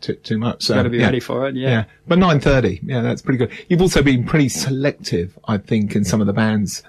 Too, 0.00 0.14
too 0.14 0.38
much. 0.38 0.64
So, 0.64 0.74
Got 0.74 0.82
to 0.84 0.90
be 0.90 0.98
yeah. 0.98 1.04
ready 1.04 1.20
for 1.20 1.48
it, 1.48 1.54
yeah. 1.54 1.68
yeah. 1.68 1.84
But 2.06 2.18
9.30, 2.18 2.80
yeah, 2.82 3.00
that's 3.00 3.22
pretty 3.22 3.38
good. 3.38 3.50
You've 3.68 3.80
also 3.80 4.02
been 4.02 4.24
pretty 4.24 4.48
selective, 4.48 5.38
I 5.46 5.58
think, 5.58 5.94
in 5.94 6.04
some 6.04 6.20
of 6.20 6.26
the 6.26 6.32
bands 6.32 6.82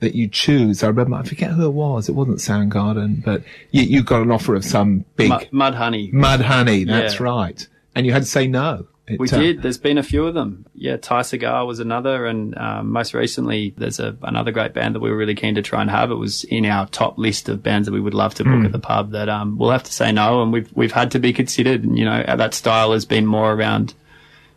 that 0.00 0.14
you 0.14 0.28
choose. 0.28 0.82
I 0.82 0.88
remember, 0.88 1.16
I 1.16 1.22
forget 1.22 1.50
who 1.50 1.66
it 1.66 1.72
was. 1.72 2.08
It 2.08 2.12
wasn't 2.12 2.38
Soundgarden, 2.38 3.24
but 3.24 3.42
you, 3.70 3.82
you 3.82 4.02
got 4.02 4.22
an 4.22 4.30
offer 4.30 4.54
of 4.54 4.64
some 4.64 5.04
big 5.16 5.28
Mud, 5.28 5.48
Mudhoney. 5.52 6.12
Mud 6.12 6.40
Honey, 6.40 6.84
that's 6.84 7.18
yeah. 7.18 7.22
right. 7.24 7.68
And 7.94 8.06
you 8.06 8.12
had 8.12 8.22
to 8.22 8.28
say 8.28 8.46
no. 8.46 8.86
It, 9.08 9.18
we 9.18 9.28
uh, 9.30 9.38
did. 9.38 9.62
There's 9.62 9.78
been 9.78 9.98
a 9.98 10.02
few 10.02 10.26
of 10.26 10.34
them. 10.34 10.66
Yeah, 10.74 10.98
Ty 10.98 11.22
Segall 11.22 11.66
was 11.66 11.80
another, 11.80 12.26
and 12.26 12.56
um, 12.58 12.92
most 12.92 13.14
recently, 13.14 13.74
there's 13.76 13.98
a, 13.98 14.16
another 14.22 14.52
great 14.52 14.74
band 14.74 14.94
that 14.94 15.00
we 15.00 15.10
were 15.10 15.16
really 15.16 15.34
keen 15.34 15.54
to 15.54 15.62
try 15.62 15.80
and 15.80 15.90
have. 15.90 16.10
It 16.10 16.16
was 16.16 16.44
in 16.44 16.66
our 16.66 16.86
top 16.88 17.18
list 17.18 17.48
of 17.48 17.62
bands 17.62 17.86
that 17.86 17.92
we 17.92 18.00
would 18.00 18.14
love 18.14 18.34
to 18.34 18.44
book 18.44 18.52
mm. 18.52 18.66
at 18.66 18.72
the 18.72 18.78
pub. 18.78 19.12
That 19.12 19.28
um, 19.28 19.56
we'll 19.56 19.70
have 19.70 19.84
to 19.84 19.92
say 19.92 20.12
no, 20.12 20.42
and 20.42 20.52
we've 20.52 20.70
we've 20.76 20.92
had 20.92 21.10
to 21.12 21.18
be 21.18 21.32
considered. 21.32 21.84
And, 21.84 21.98
you 21.98 22.04
know, 22.04 22.22
that 22.22 22.52
style 22.52 22.92
has 22.92 23.06
been 23.06 23.24
more 23.24 23.54
around 23.54 23.94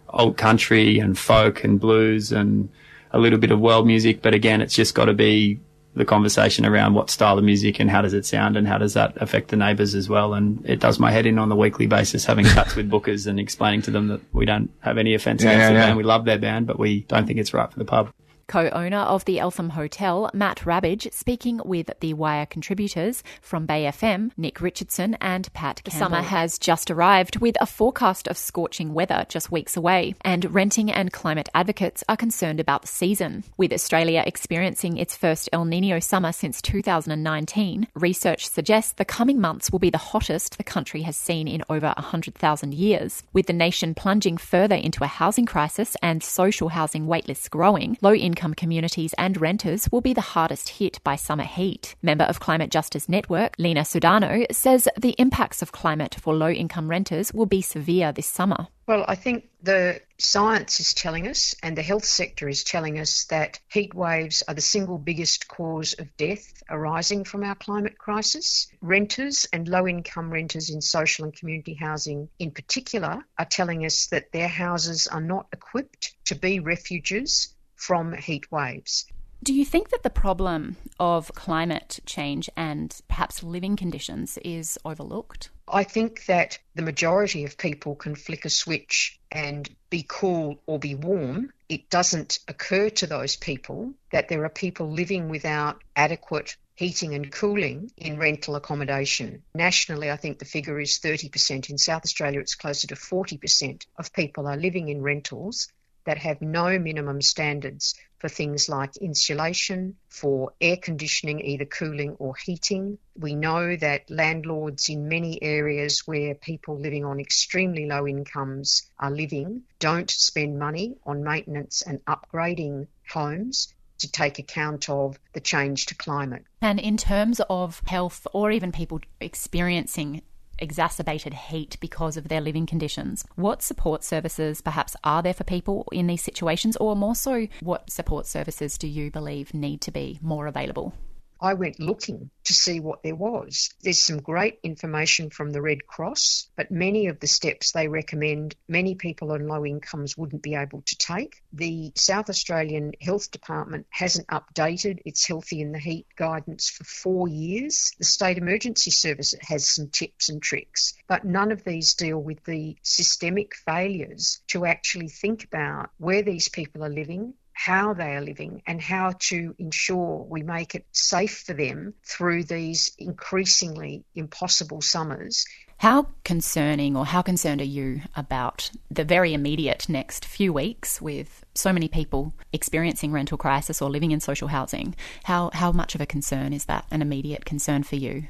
old 0.10 0.36
country 0.36 1.00
and 1.00 1.18
folk 1.18 1.64
and 1.64 1.80
blues 1.80 2.34
and 2.34 2.68
a 3.14 3.20
little 3.20 3.40
bit 3.40 3.52
of 3.52 3.60
world 3.60 3.88
music, 3.88 4.22
but 4.22 4.34
again, 4.34 4.62
it's 4.62 4.74
just 4.74 4.96
got 4.96 5.06
to 5.06 5.14
be 5.14 5.60
the 5.94 6.06
conversation 6.06 6.66
around 6.66 6.94
what 6.94 7.10
style 7.10 7.38
of 7.38 7.44
music 7.44 7.80
and 7.80 7.90
how 7.90 8.02
does 8.02 8.14
it 8.14 8.26
sound 8.26 8.56
and 8.56 8.66
how 8.66 8.78
does 8.78 8.94
that 8.94 9.14
affect 9.22 9.50
the 9.50 9.58
neighbours 9.58 9.94
as 9.94 10.08
well. 10.08 10.34
And 10.34 10.66
it 10.66 10.80
does 10.80 11.00
my 11.00 11.12
head 11.12 11.26
in 11.26 11.38
on 11.38 11.50
the 11.50 11.56
weekly 11.56 11.86
basis, 11.86 12.24
having 12.24 12.46
chats 12.46 12.76
with 12.76 12.90
bookers 12.90 13.28
and 13.28 13.40
explaining 13.40 13.82
to 13.84 13.92
them 13.92 14.08
that 14.08 14.22
we 14.32 14.46
don't 14.46 14.72
have 14.80 14.98
any 14.98 15.16
offence 15.16 15.44
yeah, 15.44 15.50
against 15.50 15.64
yeah, 15.64 15.68
the 15.70 15.74
yeah. 15.74 15.86
band. 15.88 15.98
We 15.98 16.04
love 16.04 16.24
their 16.24 16.40
band, 16.40 16.68
but 16.68 16.80
we 16.80 17.02
don't 17.02 17.28
think 17.28 17.40
it's 17.40 17.54
right 17.54 17.70
for 17.70 17.78
the 17.78 17.86
pub 17.86 18.12
co 18.48 18.70
owner 18.70 18.98
of 18.98 19.26
the 19.26 19.40
Eltham 19.40 19.70
Hotel, 19.70 20.30
Matt 20.34 20.66
Rabbage, 20.66 21.08
speaking 21.12 21.62
with 21.64 21.90
the 22.00 22.14
Wire 22.14 22.46
contributors 22.46 23.24
from 23.42 23.66
Bay 23.66 23.86
FM, 23.86 24.32
Nick 24.36 24.60
Richardson 24.60 25.16
and 25.22 25.52
Pat 25.54 25.84
Campbell. 25.84 26.00
Summer 26.00 26.22
has 26.22 26.58
just 26.58 26.92
arrived 26.92 27.38
with 27.38 27.56
a 27.62 27.66
forecast 27.66 28.28
of 28.28 28.38
scorching 28.38 28.94
weather 28.94 29.26
just 29.30 29.52
weeks 29.52 29.78
away, 29.78 30.16
and 30.22 30.54
renting 30.54 30.92
and 30.92 31.14
climate 31.14 31.50
advocates 31.54 32.04
are 32.10 32.18
concerned 32.18 32.60
about 32.60 32.82
the 32.82 32.88
season. 32.88 33.44
With 33.58 33.72
Australia 33.72 34.24
experiencing 34.26 34.98
its 34.98 35.16
first 35.16 35.48
El 35.54 35.66
Nino 35.66 36.00
summer 36.00 36.32
since 36.32 36.62
2019, 36.62 37.88
research 37.96 38.48
suggests 38.50 38.94
the 38.94 39.06
coming 39.06 39.40
months 39.40 39.72
will 39.72 39.80
be 39.80 39.90
the 39.90 39.98
hottest 39.98 40.58
the 40.58 40.64
country 40.64 41.04
has 41.04 41.16
seen 41.16 41.48
in 41.48 41.64
over 41.70 41.94
100,000 41.96 42.74
years. 42.74 43.24
With 43.34 43.46
the 43.46 43.54
nation 43.54 43.94
plunging 43.94 44.38
further 44.38 44.76
into 44.76 45.04
a 45.04 45.08
housing 45.08 45.46
crisis 45.46 45.96
and 46.02 46.24
social 46.24 46.70
housing 46.70 47.08
waitlists 47.08 47.50
growing, 47.50 47.98
low 48.02 48.14
income 48.14 48.31
income 48.32 48.54
communities 48.54 49.14
and 49.18 49.42
renters 49.42 49.90
will 49.92 50.00
be 50.00 50.14
the 50.14 50.22
hardest 50.22 50.70
hit 50.70 51.04
by 51.04 51.18
summer 51.18 51.44
heat. 51.44 51.96
Member 52.02 52.24
of 52.24 52.40
Climate 52.40 52.72
Justice 52.72 53.10
Network, 53.10 53.56
Lena 53.58 53.82
Sudano, 53.82 54.46
says 54.54 54.88
the 54.98 55.16
impacts 55.18 55.62
of 55.62 55.74
climate 55.74 56.16
for 56.16 56.34
low 56.34 56.50
income 56.50 56.90
renters 56.90 57.34
will 57.34 57.46
be 57.46 57.62
severe 57.62 58.14
this 58.14 58.28
summer. 58.28 58.68
Well, 58.88 59.04
I 59.06 59.16
think 59.16 59.50
the 59.62 60.02
science 60.18 60.80
is 60.80 60.94
telling 60.94 61.28
us 61.28 61.56
and 61.62 61.78
the 61.78 61.82
health 61.82 62.06
sector 62.06 62.48
is 62.48 62.64
telling 62.64 63.00
us 63.00 63.26
that 63.26 63.60
heat 63.68 63.94
waves 63.94 64.44
are 64.48 64.54
the 64.54 64.62
single 64.62 64.98
biggest 64.98 65.50
cause 65.50 65.94
of 66.00 66.16
death 66.16 66.64
arising 66.70 67.26
from 67.26 67.44
our 67.44 67.56
climate 67.56 67.98
crisis. 67.98 68.68
Renters 68.82 69.48
and 69.52 69.68
low 69.68 69.88
income 69.88 70.32
renters 70.32 70.70
in 70.70 70.82
social 70.82 71.26
and 71.26 71.36
community 71.36 71.74
housing 71.74 72.30
in 72.40 72.52
particular 72.52 73.26
are 73.38 73.46
telling 73.46 73.86
us 73.86 74.08
that 74.08 74.32
their 74.32 74.48
houses 74.48 75.08
are 75.08 75.22
not 75.22 75.48
equipped 75.52 76.16
to 76.26 76.36
be 76.36 76.60
refuges 76.60 77.54
from 77.82 78.14
heat 78.14 78.52
waves. 78.52 79.06
Do 79.44 79.56
you 79.56 79.66
think 79.66 79.90
that 79.90 80.04
the 80.04 80.12
problem 80.12 80.78
of 81.00 81.34
climate 81.34 82.00
change 82.06 82.48
and 82.56 82.96
perhaps 83.08 83.42
living 83.42 83.76
conditions 83.76 84.38
is 84.46 84.78
overlooked? 84.86 85.50
I 85.68 85.84
think 85.84 86.26
that 86.28 86.60
the 86.76 86.84
majority 86.84 87.44
of 87.44 87.58
people 87.58 87.96
can 87.96 88.14
flick 88.14 88.46
a 88.46 88.52
switch 88.52 89.20
and 89.32 89.68
be 89.90 90.06
cool 90.08 90.62
or 90.68 90.78
be 90.78 90.94
warm. 90.94 91.52
It 91.70 91.90
doesn't 91.90 92.38
occur 92.48 92.92
to 92.92 93.08
those 93.08 93.36
people 93.36 93.96
that 94.12 94.30
there 94.30 94.46
are 94.46 94.50
people 94.50 94.92
living 94.92 95.28
without 95.28 95.82
adequate 95.96 96.56
heating 96.76 97.16
and 97.16 97.32
cooling 97.32 97.92
in 97.98 98.20
rental 98.20 98.56
accommodation. 98.56 99.42
Nationally, 99.56 100.12
I 100.12 100.18
think 100.18 100.38
the 100.38 100.46
figure 100.46 100.80
is 100.80 101.00
30%. 101.00 101.72
In 101.72 101.80
South 101.80 102.04
Australia, 102.04 102.40
it's 102.40 102.56
closer 102.56 102.88
to 102.88 102.96
40% 102.96 103.86
of 103.98 104.14
people 104.14 104.46
are 104.46 104.58
living 104.58 104.90
in 104.90 105.02
rentals 105.02 105.68
that 106.06 106.18
have 106.18 106.42
no 106.42 106.78
minimum 106.80 107.22
standards 107.22 107.96
for 108.20 108.30
things 108.30 108.70
like 108.70 108.98
insulation, 108.98 109.96
for 110.08 110.54
air 110.62 110.78
conditioning, 110.78 111.44
either 111.44 111.66
cooling 111.66 112.12
or 112.20 112.36
heating. 112.36 113.00
We 113.18 113.34
know 113.34 113.76
that 113.76 114.10
landlords 114.10 114.90
in 114.90 115.08
many 115.08 115.42
areas 115.42 116.04
where 116.06 116.36
people 116.36 116.78
living 116.78 117.04
on 117.04 117.20
extremely 117.20 117.88
low 117.88 118.08
incomes 118.08 118.84
are 119.00 119.12
living 119.12 119.64
don't 119.80 120.10
spend 120.10 120.60
money 120.60 120.98
on 121.04 121.24
maintenance 121.24 121.82
and 121.82 122.04
upgrading 122.06 122.88
homes 123.10 123.74
to 124.02 124.12
take 124.12 124.40
account 124.40 124.90
of 124.90 125.18
the 125.34 125.40
change 125.40 125.88
to 125.88 125.96
climate. 125.96 126.44
And 126.62 126.80
in 126.80 126.98
terms 126.98 127.42
of 127.50 127.82
health 127.88 128.28
or 128.34 128.52
even 128.52 128.72
people 128.72 129.00
experiencing 129.20 130.22
exacerbated 130.62 131.34
heat 131.34 131.78
because 131.82 132.16
of 132.16 132.28
their 132.28 132.42
living 132.42 132.66
conditions. 132.66 133.26
What 133.36 133.62
support 133.62 134.04
services 134.04 134.62
perhaps 134.62 134.96
are 135.04 135.22
there 135.22 135.34
for 135.34 135.44
people 135.44 135.88
in 135.92 136.08
these 136.08 136.24
situations, 136.24 136.78
or 136.78 136.96
more 136.96 137.16
so, 137.16 137.48
what 137.60 137.90
support 137.90 138.26
services 138.26 138.78
do 138.78 138.88
you 138.88 139.12
believe 139.12 139.54
need 139.54 139.82
to 139.82 139.92
be 139.92 140.20
more 140.22 140.48
available? 140.48 140.94
I 141.42 141.56
went 141.56 141.80
looking 141.80 142.30
to 142.44 142.54
see 142.54 142.80
what 142.80 143.02
there 143.02 143.16
was. 143.16 143.70
There's 143.82 144.06
some 144.06 144.22
great 144.22 144.60
information 144.62 145.32
from 145.32 145.50
the 145.50 145.62
Red 145.62 145.88
Cross, 145.88 146.50
but 146.56 146.70
many 146.70 147.08
of 147.08 147.20
the 147.20 147.28
steps 147.28 147.72
they 147.72 147.88
recommend, 147.88 148.56
many 148.68 148.94
people 148.94 149.32
on 149.32 149.48
low 149.48 149.66
incomes 149.66 150.16
wouldn't 150.16 150.44
be 150.44 150.54
able 150.54 150.84
to 150.84 150.96
take. 150.98 151.42
The 151.54 151.92
South 151.96 152.30
Australian 152.30 152.92
Health 153.02 153.32
Department 153.32 153.88
hasn't 153.90 154.28
updated 154.28 155.00
its 155.06 155.26
Healthy 155.26 155.62
in 155.62 155.72
the 155.72 155.80
Heat 155.80 156.06
guidance 156.16 156.70
for 156.70 156.84
four 156.84 157.28
years. 157.28 157.92
The 157.98 158.06
State 158.06 158.38
Emergency 158.38 158.92
Service 158.92 159.34
has 159.42 159.68
some 159.68 159.90
tips 159.90 160.30
and 160.30 160.42
tricks, 160.42 160.94
but 161.08 161.26
none 161.26 161.52
of 161.52 161.64
these 161.64 161.96
deal 161.96 162.20
with 162.20 162.44
the 162.44 162.78
systemic 162.84 163.56
failures 163.56 164.42
to 164.48 164.66
actually 164.66 165.10
think 165.10 165.46
about 165.46 165.90
where 165.98 166.22
these 166.22 166.50
people 166.50 166.84
are 166.84 166.90
living, 166.90 167.34
how 167.66 167.94
they 167.94 168.16
are 168.16 168.22
living 168.22 168.64
and 168.66 168.82
how 168.82 169.14
to 169.20 169.54
ensure 169.60 170.26
we 170.28 170.42
make 170.42 170.74
it 170.74 170.86
safe 170.92 171.44
for 171.46 171.54
them 171.54 171.94
through 172.04 172.44
these 172.44 172.92
increasingly 172.98 174.04
impossible 174.16 174.82
summers. 174.82 175.46
How 175.78 176.08
concerning 176.24 176.98
or 176.98 177.06
how 177.06 177.22
concerned 177.22 177.62
are 177.62 177.76
you 177.80 178.02
about 178.16 178.72
the 178.90 179.04
very 179.04 179.36
immediate 179.36 179.88
next 179.88 180.26
few 180.26 180.52
weeks 180.52 181.00
with 181.00 181.46
so 181.54 181.72
many 181.72 181.88
people 181.88 182.34
experiencing 182.52 183.12
rental 183.12 183.38
crisis 183.38 183.80
or 183.80 183.92
living 183.92 184.10
in 184.10 184.20
social 184.20 184.48
housing? 184.48 184.96
How, 185.26 185.52
how 185.54 185.72
much 185.72 185.94
of 185.94 186.02
a 186.02 186.08
concern 186.08 186.54
is 186.54 186.66
that, 186.66 186.86
an 186.90 187.04
immediate 187.04 187.46
concern 187.46 187.84
for 187.84 187.96
you? 187.96 188.24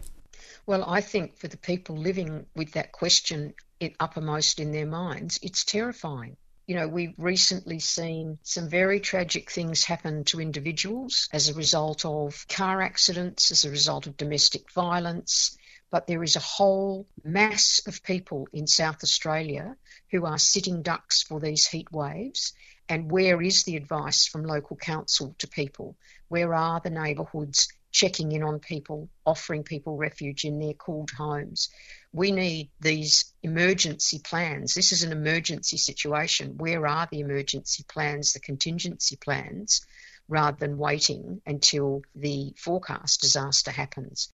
Well, 0.65 0.84
I 0.86 1.00
think 1.00 1.38
for 1.38 1.48
the 1.48 1.58
people 1.58 1.96
living 1.96 2.48
with 2.54 2.74
that 2.74 2.91
question 2.91 3.54
uppermost 4.00 4.60
in 4.60 4.74
their 4.74 4.86
minds, 4.86 5.39
it's 5.41 5.63
terrifying. 5.63 6.36
You 6.71 6.77
know, 6.77 6.88
we've 6.88 7.15
recently 7.17 7.79
seen 7.79 8.39
some 8.43 8.69
very 8.69 9.01
tragic 9.01 9.51
things 9.51 9.84
happen 9.84 10.23
to 10.23 10.39
individuals 10.39 11.27
as 11.34 11.49
a 11.49 11.53
result 11.53 12.05
of 12.05 12.47
car 12.47 12.81
accidents, 12.81 13.51
as 13.51 13.65
a 13.65 13.69
result 13.69 14.07
of 14.07 14.15
domestic 14.15 14.71
violence. 14.71 15.57
But 15.89 16.07
there 16.07 16.23
is 16.23 16.38
a 16.38 16.47
whole 16.55 17.10
mass 17.25 17.81
of 17.88 18.01
people 18.03 18.47
in 18.53 18.67
South 18.67 19.03
Australia 19.03 19.75
who 20.12 20.25
are 20.25 20.38
sitting 20.38 20.81
ducks 20.81 21.21
for 21.21 21.41
these 21.41 21.67
heat 21.67 21.91
waves. 21.91 22.53
And 22.88 23.12
where 23.12 23.41
is 23.41 23.63
the 23.63 23.75
advice 23.75 24.25
from 24.25 24.45
local 24.45 24.77
council 24.77 25.36
to 25.39 25.49
people? 25.49 25.97
Where 26.29 26.53
are 26.53 26.79
the 26.79 26.89
neighbourhoods 26.89 27.67
checking 27.91 28.32
in 28.32 28.43
on 28.43 28.60
people, 28.60 29.10
offering 29.25 29.63
people 29.63 29.97
refuge 29.97 30.45
in 30.45 30.60
their 30.60 30.73
cooled 30.73 31.12
homes. 31.12 31.69
We 32.13 32.32
need 32.32 32.69
these 32.80 33.34
emergency 33.43 34.19
plans. 34.19 34.73
This 34.73 34.91
is 34.91 35.04
an 35.04 35.12
emergency 35.12 35.77
situation. 35.77 36.58
Where 36.58 36.88
are 36.88 37.08
the 37.12 37.19
emergency 37.19 37.84
plans, 37.88 38.34
the 38.34 38.39
contingency 38.39 39.17
plans, 39.17 39.86
rather 40.27 40.58
than 40.58 40.77
waiting 40.77 41.41
until 41.45 42.01
the 42.15 42.54
forecast 42.58 43.21
disaster 43.21 43.71
happens? 43.71 44.32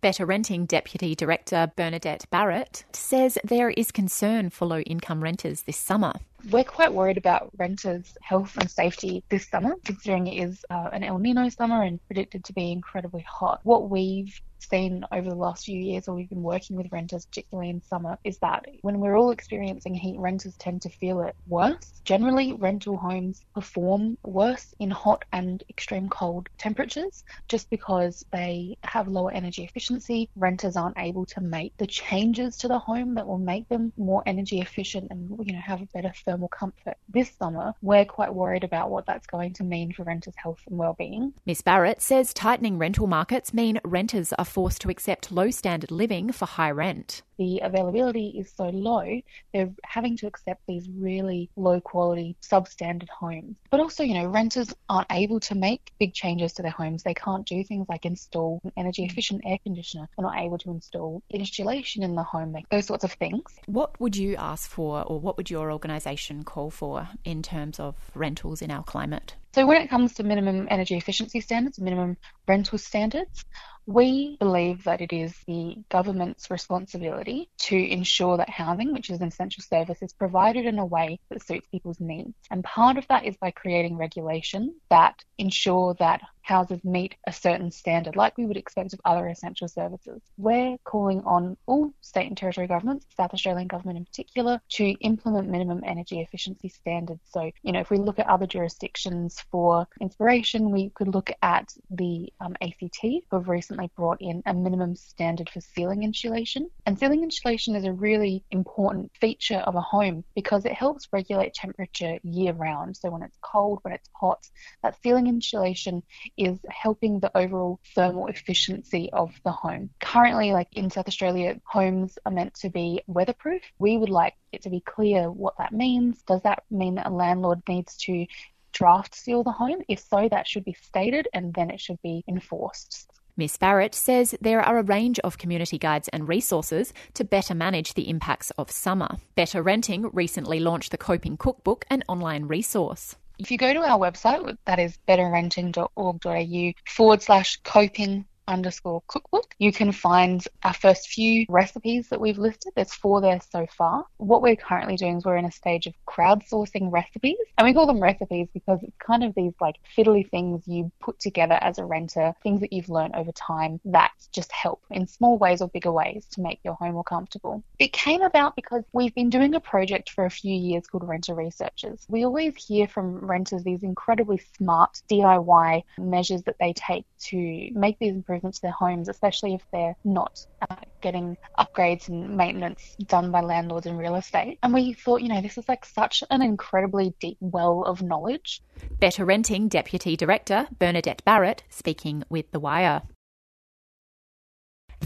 Better 0.00 0.24
Renting 0.24 0.66
Deputy 0.66 1.16
Director 1.16 1.72
Bernadette 1.74 2.26
Barrett 2.30 2.84
says 2.92 3.36
there 3.42 3.70
is 3.70 3.90
concern 3.90 4.50
for 4.50 4.66
low 4.66 4.80
income 4.80 5.24
renters 5.24 5.62
this 5.62 5.76
summer. 5.76 6.12
We're 6.50 6.64
quite 6.64 6.94
worried 6.94 7.18
about 7.18 7.50
renters' 7.58 8.16
health 8.22 8.56
and 8.56 8.70
safety 8.70 9.24
this 9.28 9.48
summer, 9.48 9.74
considering 9.84 10.28
it 10.28 10.42
is 10.42 10.64
uh, 10.70 10.88
an 10.92 11.04
El 11.04 11.18
Nino 11.18 11.48
summer 11.48 11.82
and 11.82 12.00
predicted 12.06 12.44
to 12.44 12.52
be 12.52 12.72
incredibly 12.72 13.24
hot. 13.28 13.60
What 13.64 13.90
we've 13.90 14.40
seen 14.58 15.04
over 15.12 15.28
the 15.28 15.34
last 15.34 15.64
few 15.64 15.78
years, 15.78 16.08
or 16.08 16.14
we've 16.14 16.28
been 16.28 16.42
working 16.42 16.76
with 16.76 16.92
renters, 16.92 17.26
particularly 17.26 17.70
in 17.70 17.82
summer, 17.82 18.18
is 18.24 18.38
that 18.38 18.66
when 18.82 19.00
we're 19.00 19.16
all 19.16 19.30
experiencing 19.30 19.94
heat, 19.94 20.18
renters 20.18 20.56
tend 20.56 20.82
to 20.82 20.88
feel 20.88 21.20
it 21.22 21.34
worse. 21.46 22.00
Generally, 22.04 22.54
rental 22.54 22.96
homes 22.96 23.42
perform 23.54 24.16
worse 24.22 24.74
in 24.78 24.90
hot 24.90 25.24
and 25.32 25.62
extreme 25.68 26.08
cold 26.08 26.48
temperatures 26.58 27.24
just 27.48 27.70
because 27.70 28.24
they 28.32 28.76
have 28.82 29.08
lower 29.08 29.30
energy 29.30 29.64
efficiency. 29.64 30.28
Renters 30.36 30.76
aren't 30.76 30.98
able 30.98 31.26
to 31.26 31.40
make 31.40 31.76
the 31.76 31.86
changes 31.86 32.56
to 32.58 32.68
the 32.68 32.78
home 32.78 33.14
that 33.14 33.26
will 33.26 33.38
make 33.38 33.68
them 33.68 33.92
more 33.96 34.22
energy 34.26 34.60
efficient 34.60 35.08
and 35.10 35.38
you 35.46 35.52
know 35.52 35.60
have 35.60 35.82
a 35.82 35.86
better 35.86 36.12
thermal 36.24 36.48
comfort. 36.48 36.96
This 37.08 37.30
summer, 37.30 37.74
we're 37.82 38.04
quite 38.04 38.34
worried 38.34 38.64
about 38.64 38.90
what 38.90 39.06
that's 39.06 39.26
going 39.26 39.52
to 39.54 39.64
mean 39.64 39.92
for 39.92 40.04
renters' 40.04 40.34
health 40.36 40.60
and 40.66 40.78
well-being. 40.78 41.34
Miss 41.46 41.60
Barrett 41.60 42.00
says 42.00 42.32
tightening 42.32 42.78
rental 42.78 43.06
markets 43.06 43.52
mean 43.52 43.80
renters 43.84 44.32
are 44.38 44.44
forced 44.48 44.80
to 44.82 44.90
accept 44.90 45.30
low 45.30 45.50
standard 45.50 45.90
living 45.90 46.32
for 46.32 46.46
high 46.46 46.70
rent 46.70 47.22
the 47.38 47.60
availability 47.62 48.34
is 48.36 48.52
so 48.54 48.64
low, 48.64 49.20
they're 49.54 49.72
having 49.84 50.16
to 50.18 50.26
accept 50.26 50.60
these 50.66 50.88
really 50.90 51.48
low 51.56 51.80
quality, 51.80 52.36
substandard 52.42 53.08
homes. 53.08 53.56
But 53.70 53.80
also, 53.80 54.02
you 54.02 54.14
know, 54.14 54.26
renters 54.26 54.74
aren't 54.88 55.06
able 55.10 55.40
to 55.40 55.54
make 55.54 55.92
big 55.98 56.12
changes 56.12 56.52
to 56.54 56.62
their 56.62 56.72
homes. 56.72 57.04
They 57.04 57.14
can't 57.14 57.46
do 57.46 57.62
things 57.62 57.86
like 57.88 58.04
install 58.04 58.60
an 58.64 58.72
energy 58.76 59.02
mm. 59.02 59.10
efficient 59.10 59.42
air 59.46 59.58
conditioner. 59.62 60.08
They're 60.16 60.24
not 60.24 60.38
able 60.38 60.58
to 60.58 60.70
install 60.70 61.22
insulation 61.30 62.02
in 62.02 62.16
the 62.16 62.24
home, 62.24 62.56
those 62.70 62.86
sorts 62.86 63.04
of 63.04 63.12
things. 63.12 63.42
What 63.66 63.98
would 64.00 64.16
you 64.16 64.34
ask 64.36 64.68
for, 64.68 65.02
or 65.04 65.20
what 65.20 65.36
would 65.36 65.48
your 65.48 65.70
organisation 65.70 66.42
call 66.42 66.70
for 66.70 67.08
in 67.24 67.42
terms 67.42 67.78
of 67.78 67.94
rentals 68.14 68.60
in 68.60 68.70
our 68.70 68.82
climate? 68.82 69.36
So, 69.54 69.66
when 69.66 69.80
it 69.80 69.88
comes 69.88 70.14
to 70.14 70.24
minimum 70.24 70.66
energy 70.70 70.96
efficiency 70.96 71.40
standards, 71.40 71.80
minimum 71.80 72.16
rental 72.46 72.78
standards, 72.78 73.44
we 73.88 74.36
believe 74.38 74.84
that 74.84 75.00
it 75.00 75.14
is 75.14 75.34
the 75.46 75.74
government's 75.88 76.50
responsibility 76.50 77.48
to 77.56 77.74
ensure 77.74 78.36
that 78.36 78.50
housing, 78.50 78.92
which 78.92 79.08
is 79.08 79.22
an 79.22 79.28
essential 79.28 79.64
service, 79.64 80.02
is 80.02 80.12
provided 80.12 80.66
in 80.66 80.78
a 80.78 80.84
way 80.84 81.18
that 81.30 81.42
suits 81.42 81.66
people's 81.68 81.98
needs. 81.98 82.34
And 82.50 82.62
part 82.62 82.98
of 82.98 83.08
that 83.08 83.24
is 83.24 83.38
by 83.38 83.50
creating 83.50 83.96
regulations 83.96 84.74
that 84.90 85.24
ensure 85.38 85.94
that 86.00 86.20
houses 86.48 86.82
meet 86.82 87.14
a 87.26 87.32
certain 87.32 87.70
standard, 87.70 88.16
like 88.16 88.36
we 88.38 88.46
would 88.46 88.56
expect 88.56 88.94
of 88.94 89.00
other 89.04 89.28
essential 89.28 89.68
services. 89.68 90.22
We're 90.38 90.78
calling 90.84 91.20
on 91.24 91.56
all 91.66 91.92
state 92.00 92.26
and 92.26 92.36
territory 92.36 92.66
governments, 92.66 93.06
South 93.16 93.34
Australian 93.34 93.68
government 93.68 93.98
in 93.98 94.04
particular, 94.06 94.60
to 94.70 94.84
implement 95.00 95.48
minimum 95.48 95.82
energy 95.84 96.20
efficiency 96.20 96.70
standards. 96.70 97.20
So, 97.30 97.50
you 97.62 97.72
know, 97.72 97.80
if 97.80 97.90
we 97.90 97.98
look 97.98 98.18
at 98.18 98.28
other 98.28 98.46
jurisdictions 98.46 99.44
for 99.50 99.86
inspiration, 100.00 100.70
we 100.70 100.90
could 100.90 101.08
look 101.08 101.30
at 101.42 101.68
the 101.90 102.32
um, 102.40 102.56
ACT, 102.62 103.02
who 103.02 103.22
have 103.32 103.48
recently 103.48 103.77
brought 103.86 104.20
in 104.20 104.42
a 104.44 104.52
minimum 104.52 104.96
standard 104.96 105.48
for 105.48 105.60
ceiling 105.60 106.02
insulation. 106.02 106.68
And 106.84 106.98
ceiling 106.98 107.22
insulation 107.22 107.76
is 107.76 107.84
a 107.84 107.92
really 107.92 108.44
important 108.50 109.12
feature 109.20 109.58
of 109.58 109.76
a 109.76 109.80
home 109.80 110.24
because 110.34 110.64
it 110.64 110.72
helps 110.72 111.08
regulate 111.12 111.54
temperature 111.54 112.18
year 112.22 112.52
round. 112.52 112.96
So 112.96 113.10
when 113.10 113.22
it's 113.22 113.38
cold, 113.40 113.78
when 113.82 113.94
it's 113.94 114.08
hot, 114.12 114.48
that 114.82 115.00
ceiling 115.02 115.26
insulation 115.26 116.02
is 116.36 116.58
helping 116.68 117.20
the 117.20 117.36
overall 117.36 117.80
thermal 117.94 118.26
efficiency 118.26 119.10
of 119.12 119.32
the 119.44 119.52
home. 119.52 119.90
Currently, 120.00 120.52
like 120.52 120.68
in 120.72 120.90
South 120.90 121.08
Australia, 121.08 121.60
homes 121.64 122.18
are 122.26 122.32
meant 122.32 122.54
to 122.54 122.70
be 122.70 123.02
weatherproof. 123.06 123.62
We 123.78 123.96
would 123.96 124.10
like 124.10 124.34
it 124.52 124.62
to 124.62 124.70
be 124.70 124.80
clear 124.80 125.30
what 125.30 125.58
that 125.58 125.72
means. 125.72 126.22
Does 126.22 126.42
that 126.42 126.64
mean 126.70 126.96
that 126.96 127.06
a 127.06 127.10
landlord 127.10 127.62
needs 127.68 127.96
to 127.98 128.26
draft 128.72 129.14
seal 129.14 129.42
the 129.42 129.52
home? 129.52 129.82
If 129.88 130.00
so, 130.00 130.28
that 130.28 130.46
should 130.46 130.64
be 130.64 130.76
stated 130.82 131.28
and 131.32 131.52
then 131.54 131.70
it 131.70 131.80
should 131.80 132.00
be 132.02 132.24
enforced. 132.28 133.10
Miss 133.38 133.56
Barrett 133.56 133.94
says 133.94 134.34
there 134.40 134.60
are 134.60 134.78
a 134.78 134.82
range 134.82 135.20
of 135.20 135.38
community 135.38 135.78
guides 135.78 136.08
and 136.08 136.26
resources 136.26 136.92
to 137.14 137.22
better 137.22 137.54
manage 137.54 137.94
the 137.94 138.10
impacts 138.10 138.50
of 138.58 138.68
summer. 138.68 139.16
Better 139.36 139.62
Renting 139.62 140.10
recently 140.12 140.58
launched 140.58 140.90
the 140.90 140.98
Coping 140.98 141.36
Cookbook, 141.36 141.84
an 141.88 142.02
online 142.08 142.46
resource. 142.46 143.14
If 143.38 143.52
you 143.52 143.56
go 143.56 143.72
to 143.72 143.78
our 143.78 143.96
website, 143.96 144.58
that 144.64 144.80
is 144.80 144.98
betterrenting.org.au 145.06 146.72
forward 146.84 147.22
slash 147.22 147.60
coping 147.62 148.26
underscore 148.48 149.02
cookbook. 149.06 149.54
You 149.58 149.72
can 149.72 149.92
find 149.92 150.44
our 150.64 150.74
first 150.74 151.08
few 151.08 151.46
recipes 151.48 152.08
that 152.08 152.20
we've 152.20 152.38
listed. 152.38 152.72
There's 152.74 152.92
four 152.92 153.20
there 153.20 153.40
so 153.52 153.66
far. 153.76 154.06
What 154.16 154.42
we're 154.42 154.56
currently 154.56 154.96
doing 154.96 155.18
is 155.18 155.24
we're 155.24 155.36
in 155.36 155.44
a 155.44 155.52
stage 155.52 155.86
of 155.86 155.94
crowdsourcing 156.06 156.90
recipes. 156.90 157.36
And 157.56 157.66
we 157.66 157.74
call 157.74 157.86
them 157.86 158.02
recipes 158.02 158.48
because 158.52 158.82
it's 158.82 158.96
kind 158.98 159.22
of 159.22 159.34
these 159.34 159.52
like 159.60 159.76
fiddly 159.96 160.28
things 160.28 160.66
you 160.66 160.90
put 161.00 161.20
together 161.20 161.58
as 161.60 161.78
a 161.78 161.84
renter, 161.84 162.34
things 162.42 162.60
that 162.60 162.72
you've 162.72 162.88
learned 162.88 163.14
over 163.14 163.32
time 163.32 163.80
that 163.84 164.12
just 164.32 164.50
help 164.50 164.82
in 164.90 165.06
small 165.06 165.38
ways 165.38 165.60
or 165.60 165.68
bigger 165.68 165.92
ways 165.92 166.26
to 166.32 166.40
make 166.40 166.60
your 166.64 166.74
home 166.74 166.94
more 166.94 167.04
comfortable. 167.04 167.62
It 167.78 167.92
came 167.92 168.22
about 168.22 168.56
because 168.56 168.84
we've 168.92 169.14
been 169.14 169.30
doing 169.30 169.54
a 169.54 169.60
project 169.60 170.10
for 170.10 170.24
a 170.24 170.30
few 170.30 170.54
years 170.54 170.86
called 170.86 171.06
Renter 171.06 171.34
Researchers. 171.34 172.06
We 172.08 172.24
always 172.24 172.56
hear 172.56 172.88
from 172.88 173.18
renters 173.18 173.62
these 173.62 173.82
incredibly 173.82 174.40
smart 174.56 175.00
DIY 175.10 175.82
measures 175.98 176.42
that 176.44 176.56
they 176.58 176.72
take 176.72 177.04
to 177.26 177.70
make 177.72 177.98
these 177.98 178.12
improvements 178.12 178.58
to 178.58 178.62
their 178.62 178.72
homes, 178.72 179.08
especially 179.08 179.54
if 179.54 179.62
they're 179.72 179.96
not 180.04 180.46
uh, 180.68 180.76
getting 181.00 181.36
upgrades 181.58 182.08
and 182.08 182.36
maintenance 182.36 182.96
done 183.06 183.30
by 183.30 183.40
landlords 183.40 183.86
and 183.86 183.98
real 183.98 184.16
estate. 184.16 184.58
And 184.62 184.72
we 184.72 184.92
thought, 184.92 185.22
you 185.22 185.28
know, 185.28 185.40
this 185.40 185.58
is 185.58 185.68
like 185.68 185.84
such 185.84 186.22
an 186.30 186.42
incredibly 186.42 187.14
deep 187.20 187.38
well 187.40 187.82
of 187.82 188.02
knowledge. 188.02 188.62
Better 189.00 189.24
Renting 189.24 189.68
Deputy 189.68 190.16
Director 190.16 190.68
Bernadette 190.78 191.24
Barrett 191.24 191.62
speaking 191.68 192.24
with 192.28 192.50
The 192.50 192.60
Wire. 192.60 193.02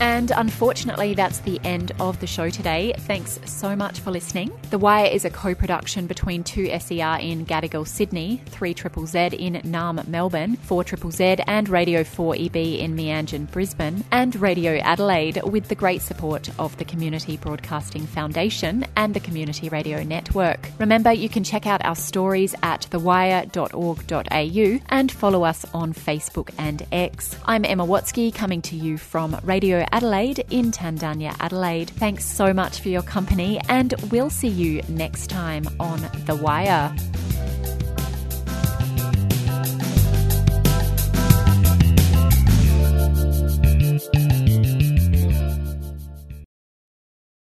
And 0.03 0.33
unfortunately, 0.35 1.15
that's 1.15 1.39
the 1.39 1.61
end 1.63 1.93
of 2.01 2.19
the 2.19 2.27
show 2.27 2.51
today. 2.51 2.93
Thanks 2.99 3.39
so 3.45 3.77
much 3.77 4.01
for 4.01 4.11
listening. 4.11 4.51
The 4.71 4.79
Wire 4.79 5.07
is 5.07 5.25
a 5.25 5.31
co 5.31 5.55
production 5.55 6.09
between 6.09 6.43
2SER 6.43 7.23
in 7.23 7.47
Gadigal, 7.47 7.87
Sydney, 7.87 8.43
3 8.47 8.75
Triple 8.75 9.07
Z 9.07 9.29
in 9.39 9.55
Naarm, 9.63 10.05
Melbourne, 10.09 10.57
4 10.57 10.83
Triple 10.83 11.13
Z 11.13 11.37
and 11.47 11.69
Radio 11.69 12.03
4EB 12.03 12.81
in 12.81 12.97
Meanjin, 12.97 13.49
Brisbane, 13.53 14.03
and 14.11 14.35
Radio 14.35 14.79
Adelaide 14.79 15.41
with 15.45 15.69
the 15.69 15.77
great 15.77 16.03
support 16.03 16.51
of 16.59 16.77
the 16.79 16.85
Community 16.85 17.37
Broadcasting 17.37 18.05
Foundation 18.05 18.85
and 18.97 19.15
the 19.15 19.21
Community 19.21 19.69
Radio 19.69 20.03
Network. 20.03 20.69
Remember, 20.81 21.13
you 21.13 21.29
can 21.29 21.45
check 21.45 21.65
out 21.65 21.85
our 21.85 21.95
stories 21.95 22.57
at 22.65 22.89
thewire.org.au 22.91 24.81
and 24.89 25.13
follow 25.13 25.45
us 25.45 25.65
on 25.73 25.95
Facebook 25.95 26.51
and 26.59 26.85
X. 26.91 27.37
I'm 27.45 27.65
Emma 27.65 27.87
Watsky 27.87 28.35
coming 28.35 28.63
to 28.63 28.75
you 28.75 28.99
from 28.99 29.39
Radio 29.45 29.87
Adelaide 29.93 30.45
in 30.51 30.73
Tandanya, 30.73 31.37
Adelaide. 31.39 31.91
Thanks 31.91 32.25
so 32.25 32.55
much 32.55 32.81
for 32.81 32.89
your 32.89 33.03
company, 33.03 33.61
and 33.69 33.95
we'll 34.11 34.31
see 34.31 34.49
you 34.49 34.81
next 34.89 35.29
time 35.29 35.69
on 35.79 36.01
The 36.25 36.35
Wire. 36.35 36.95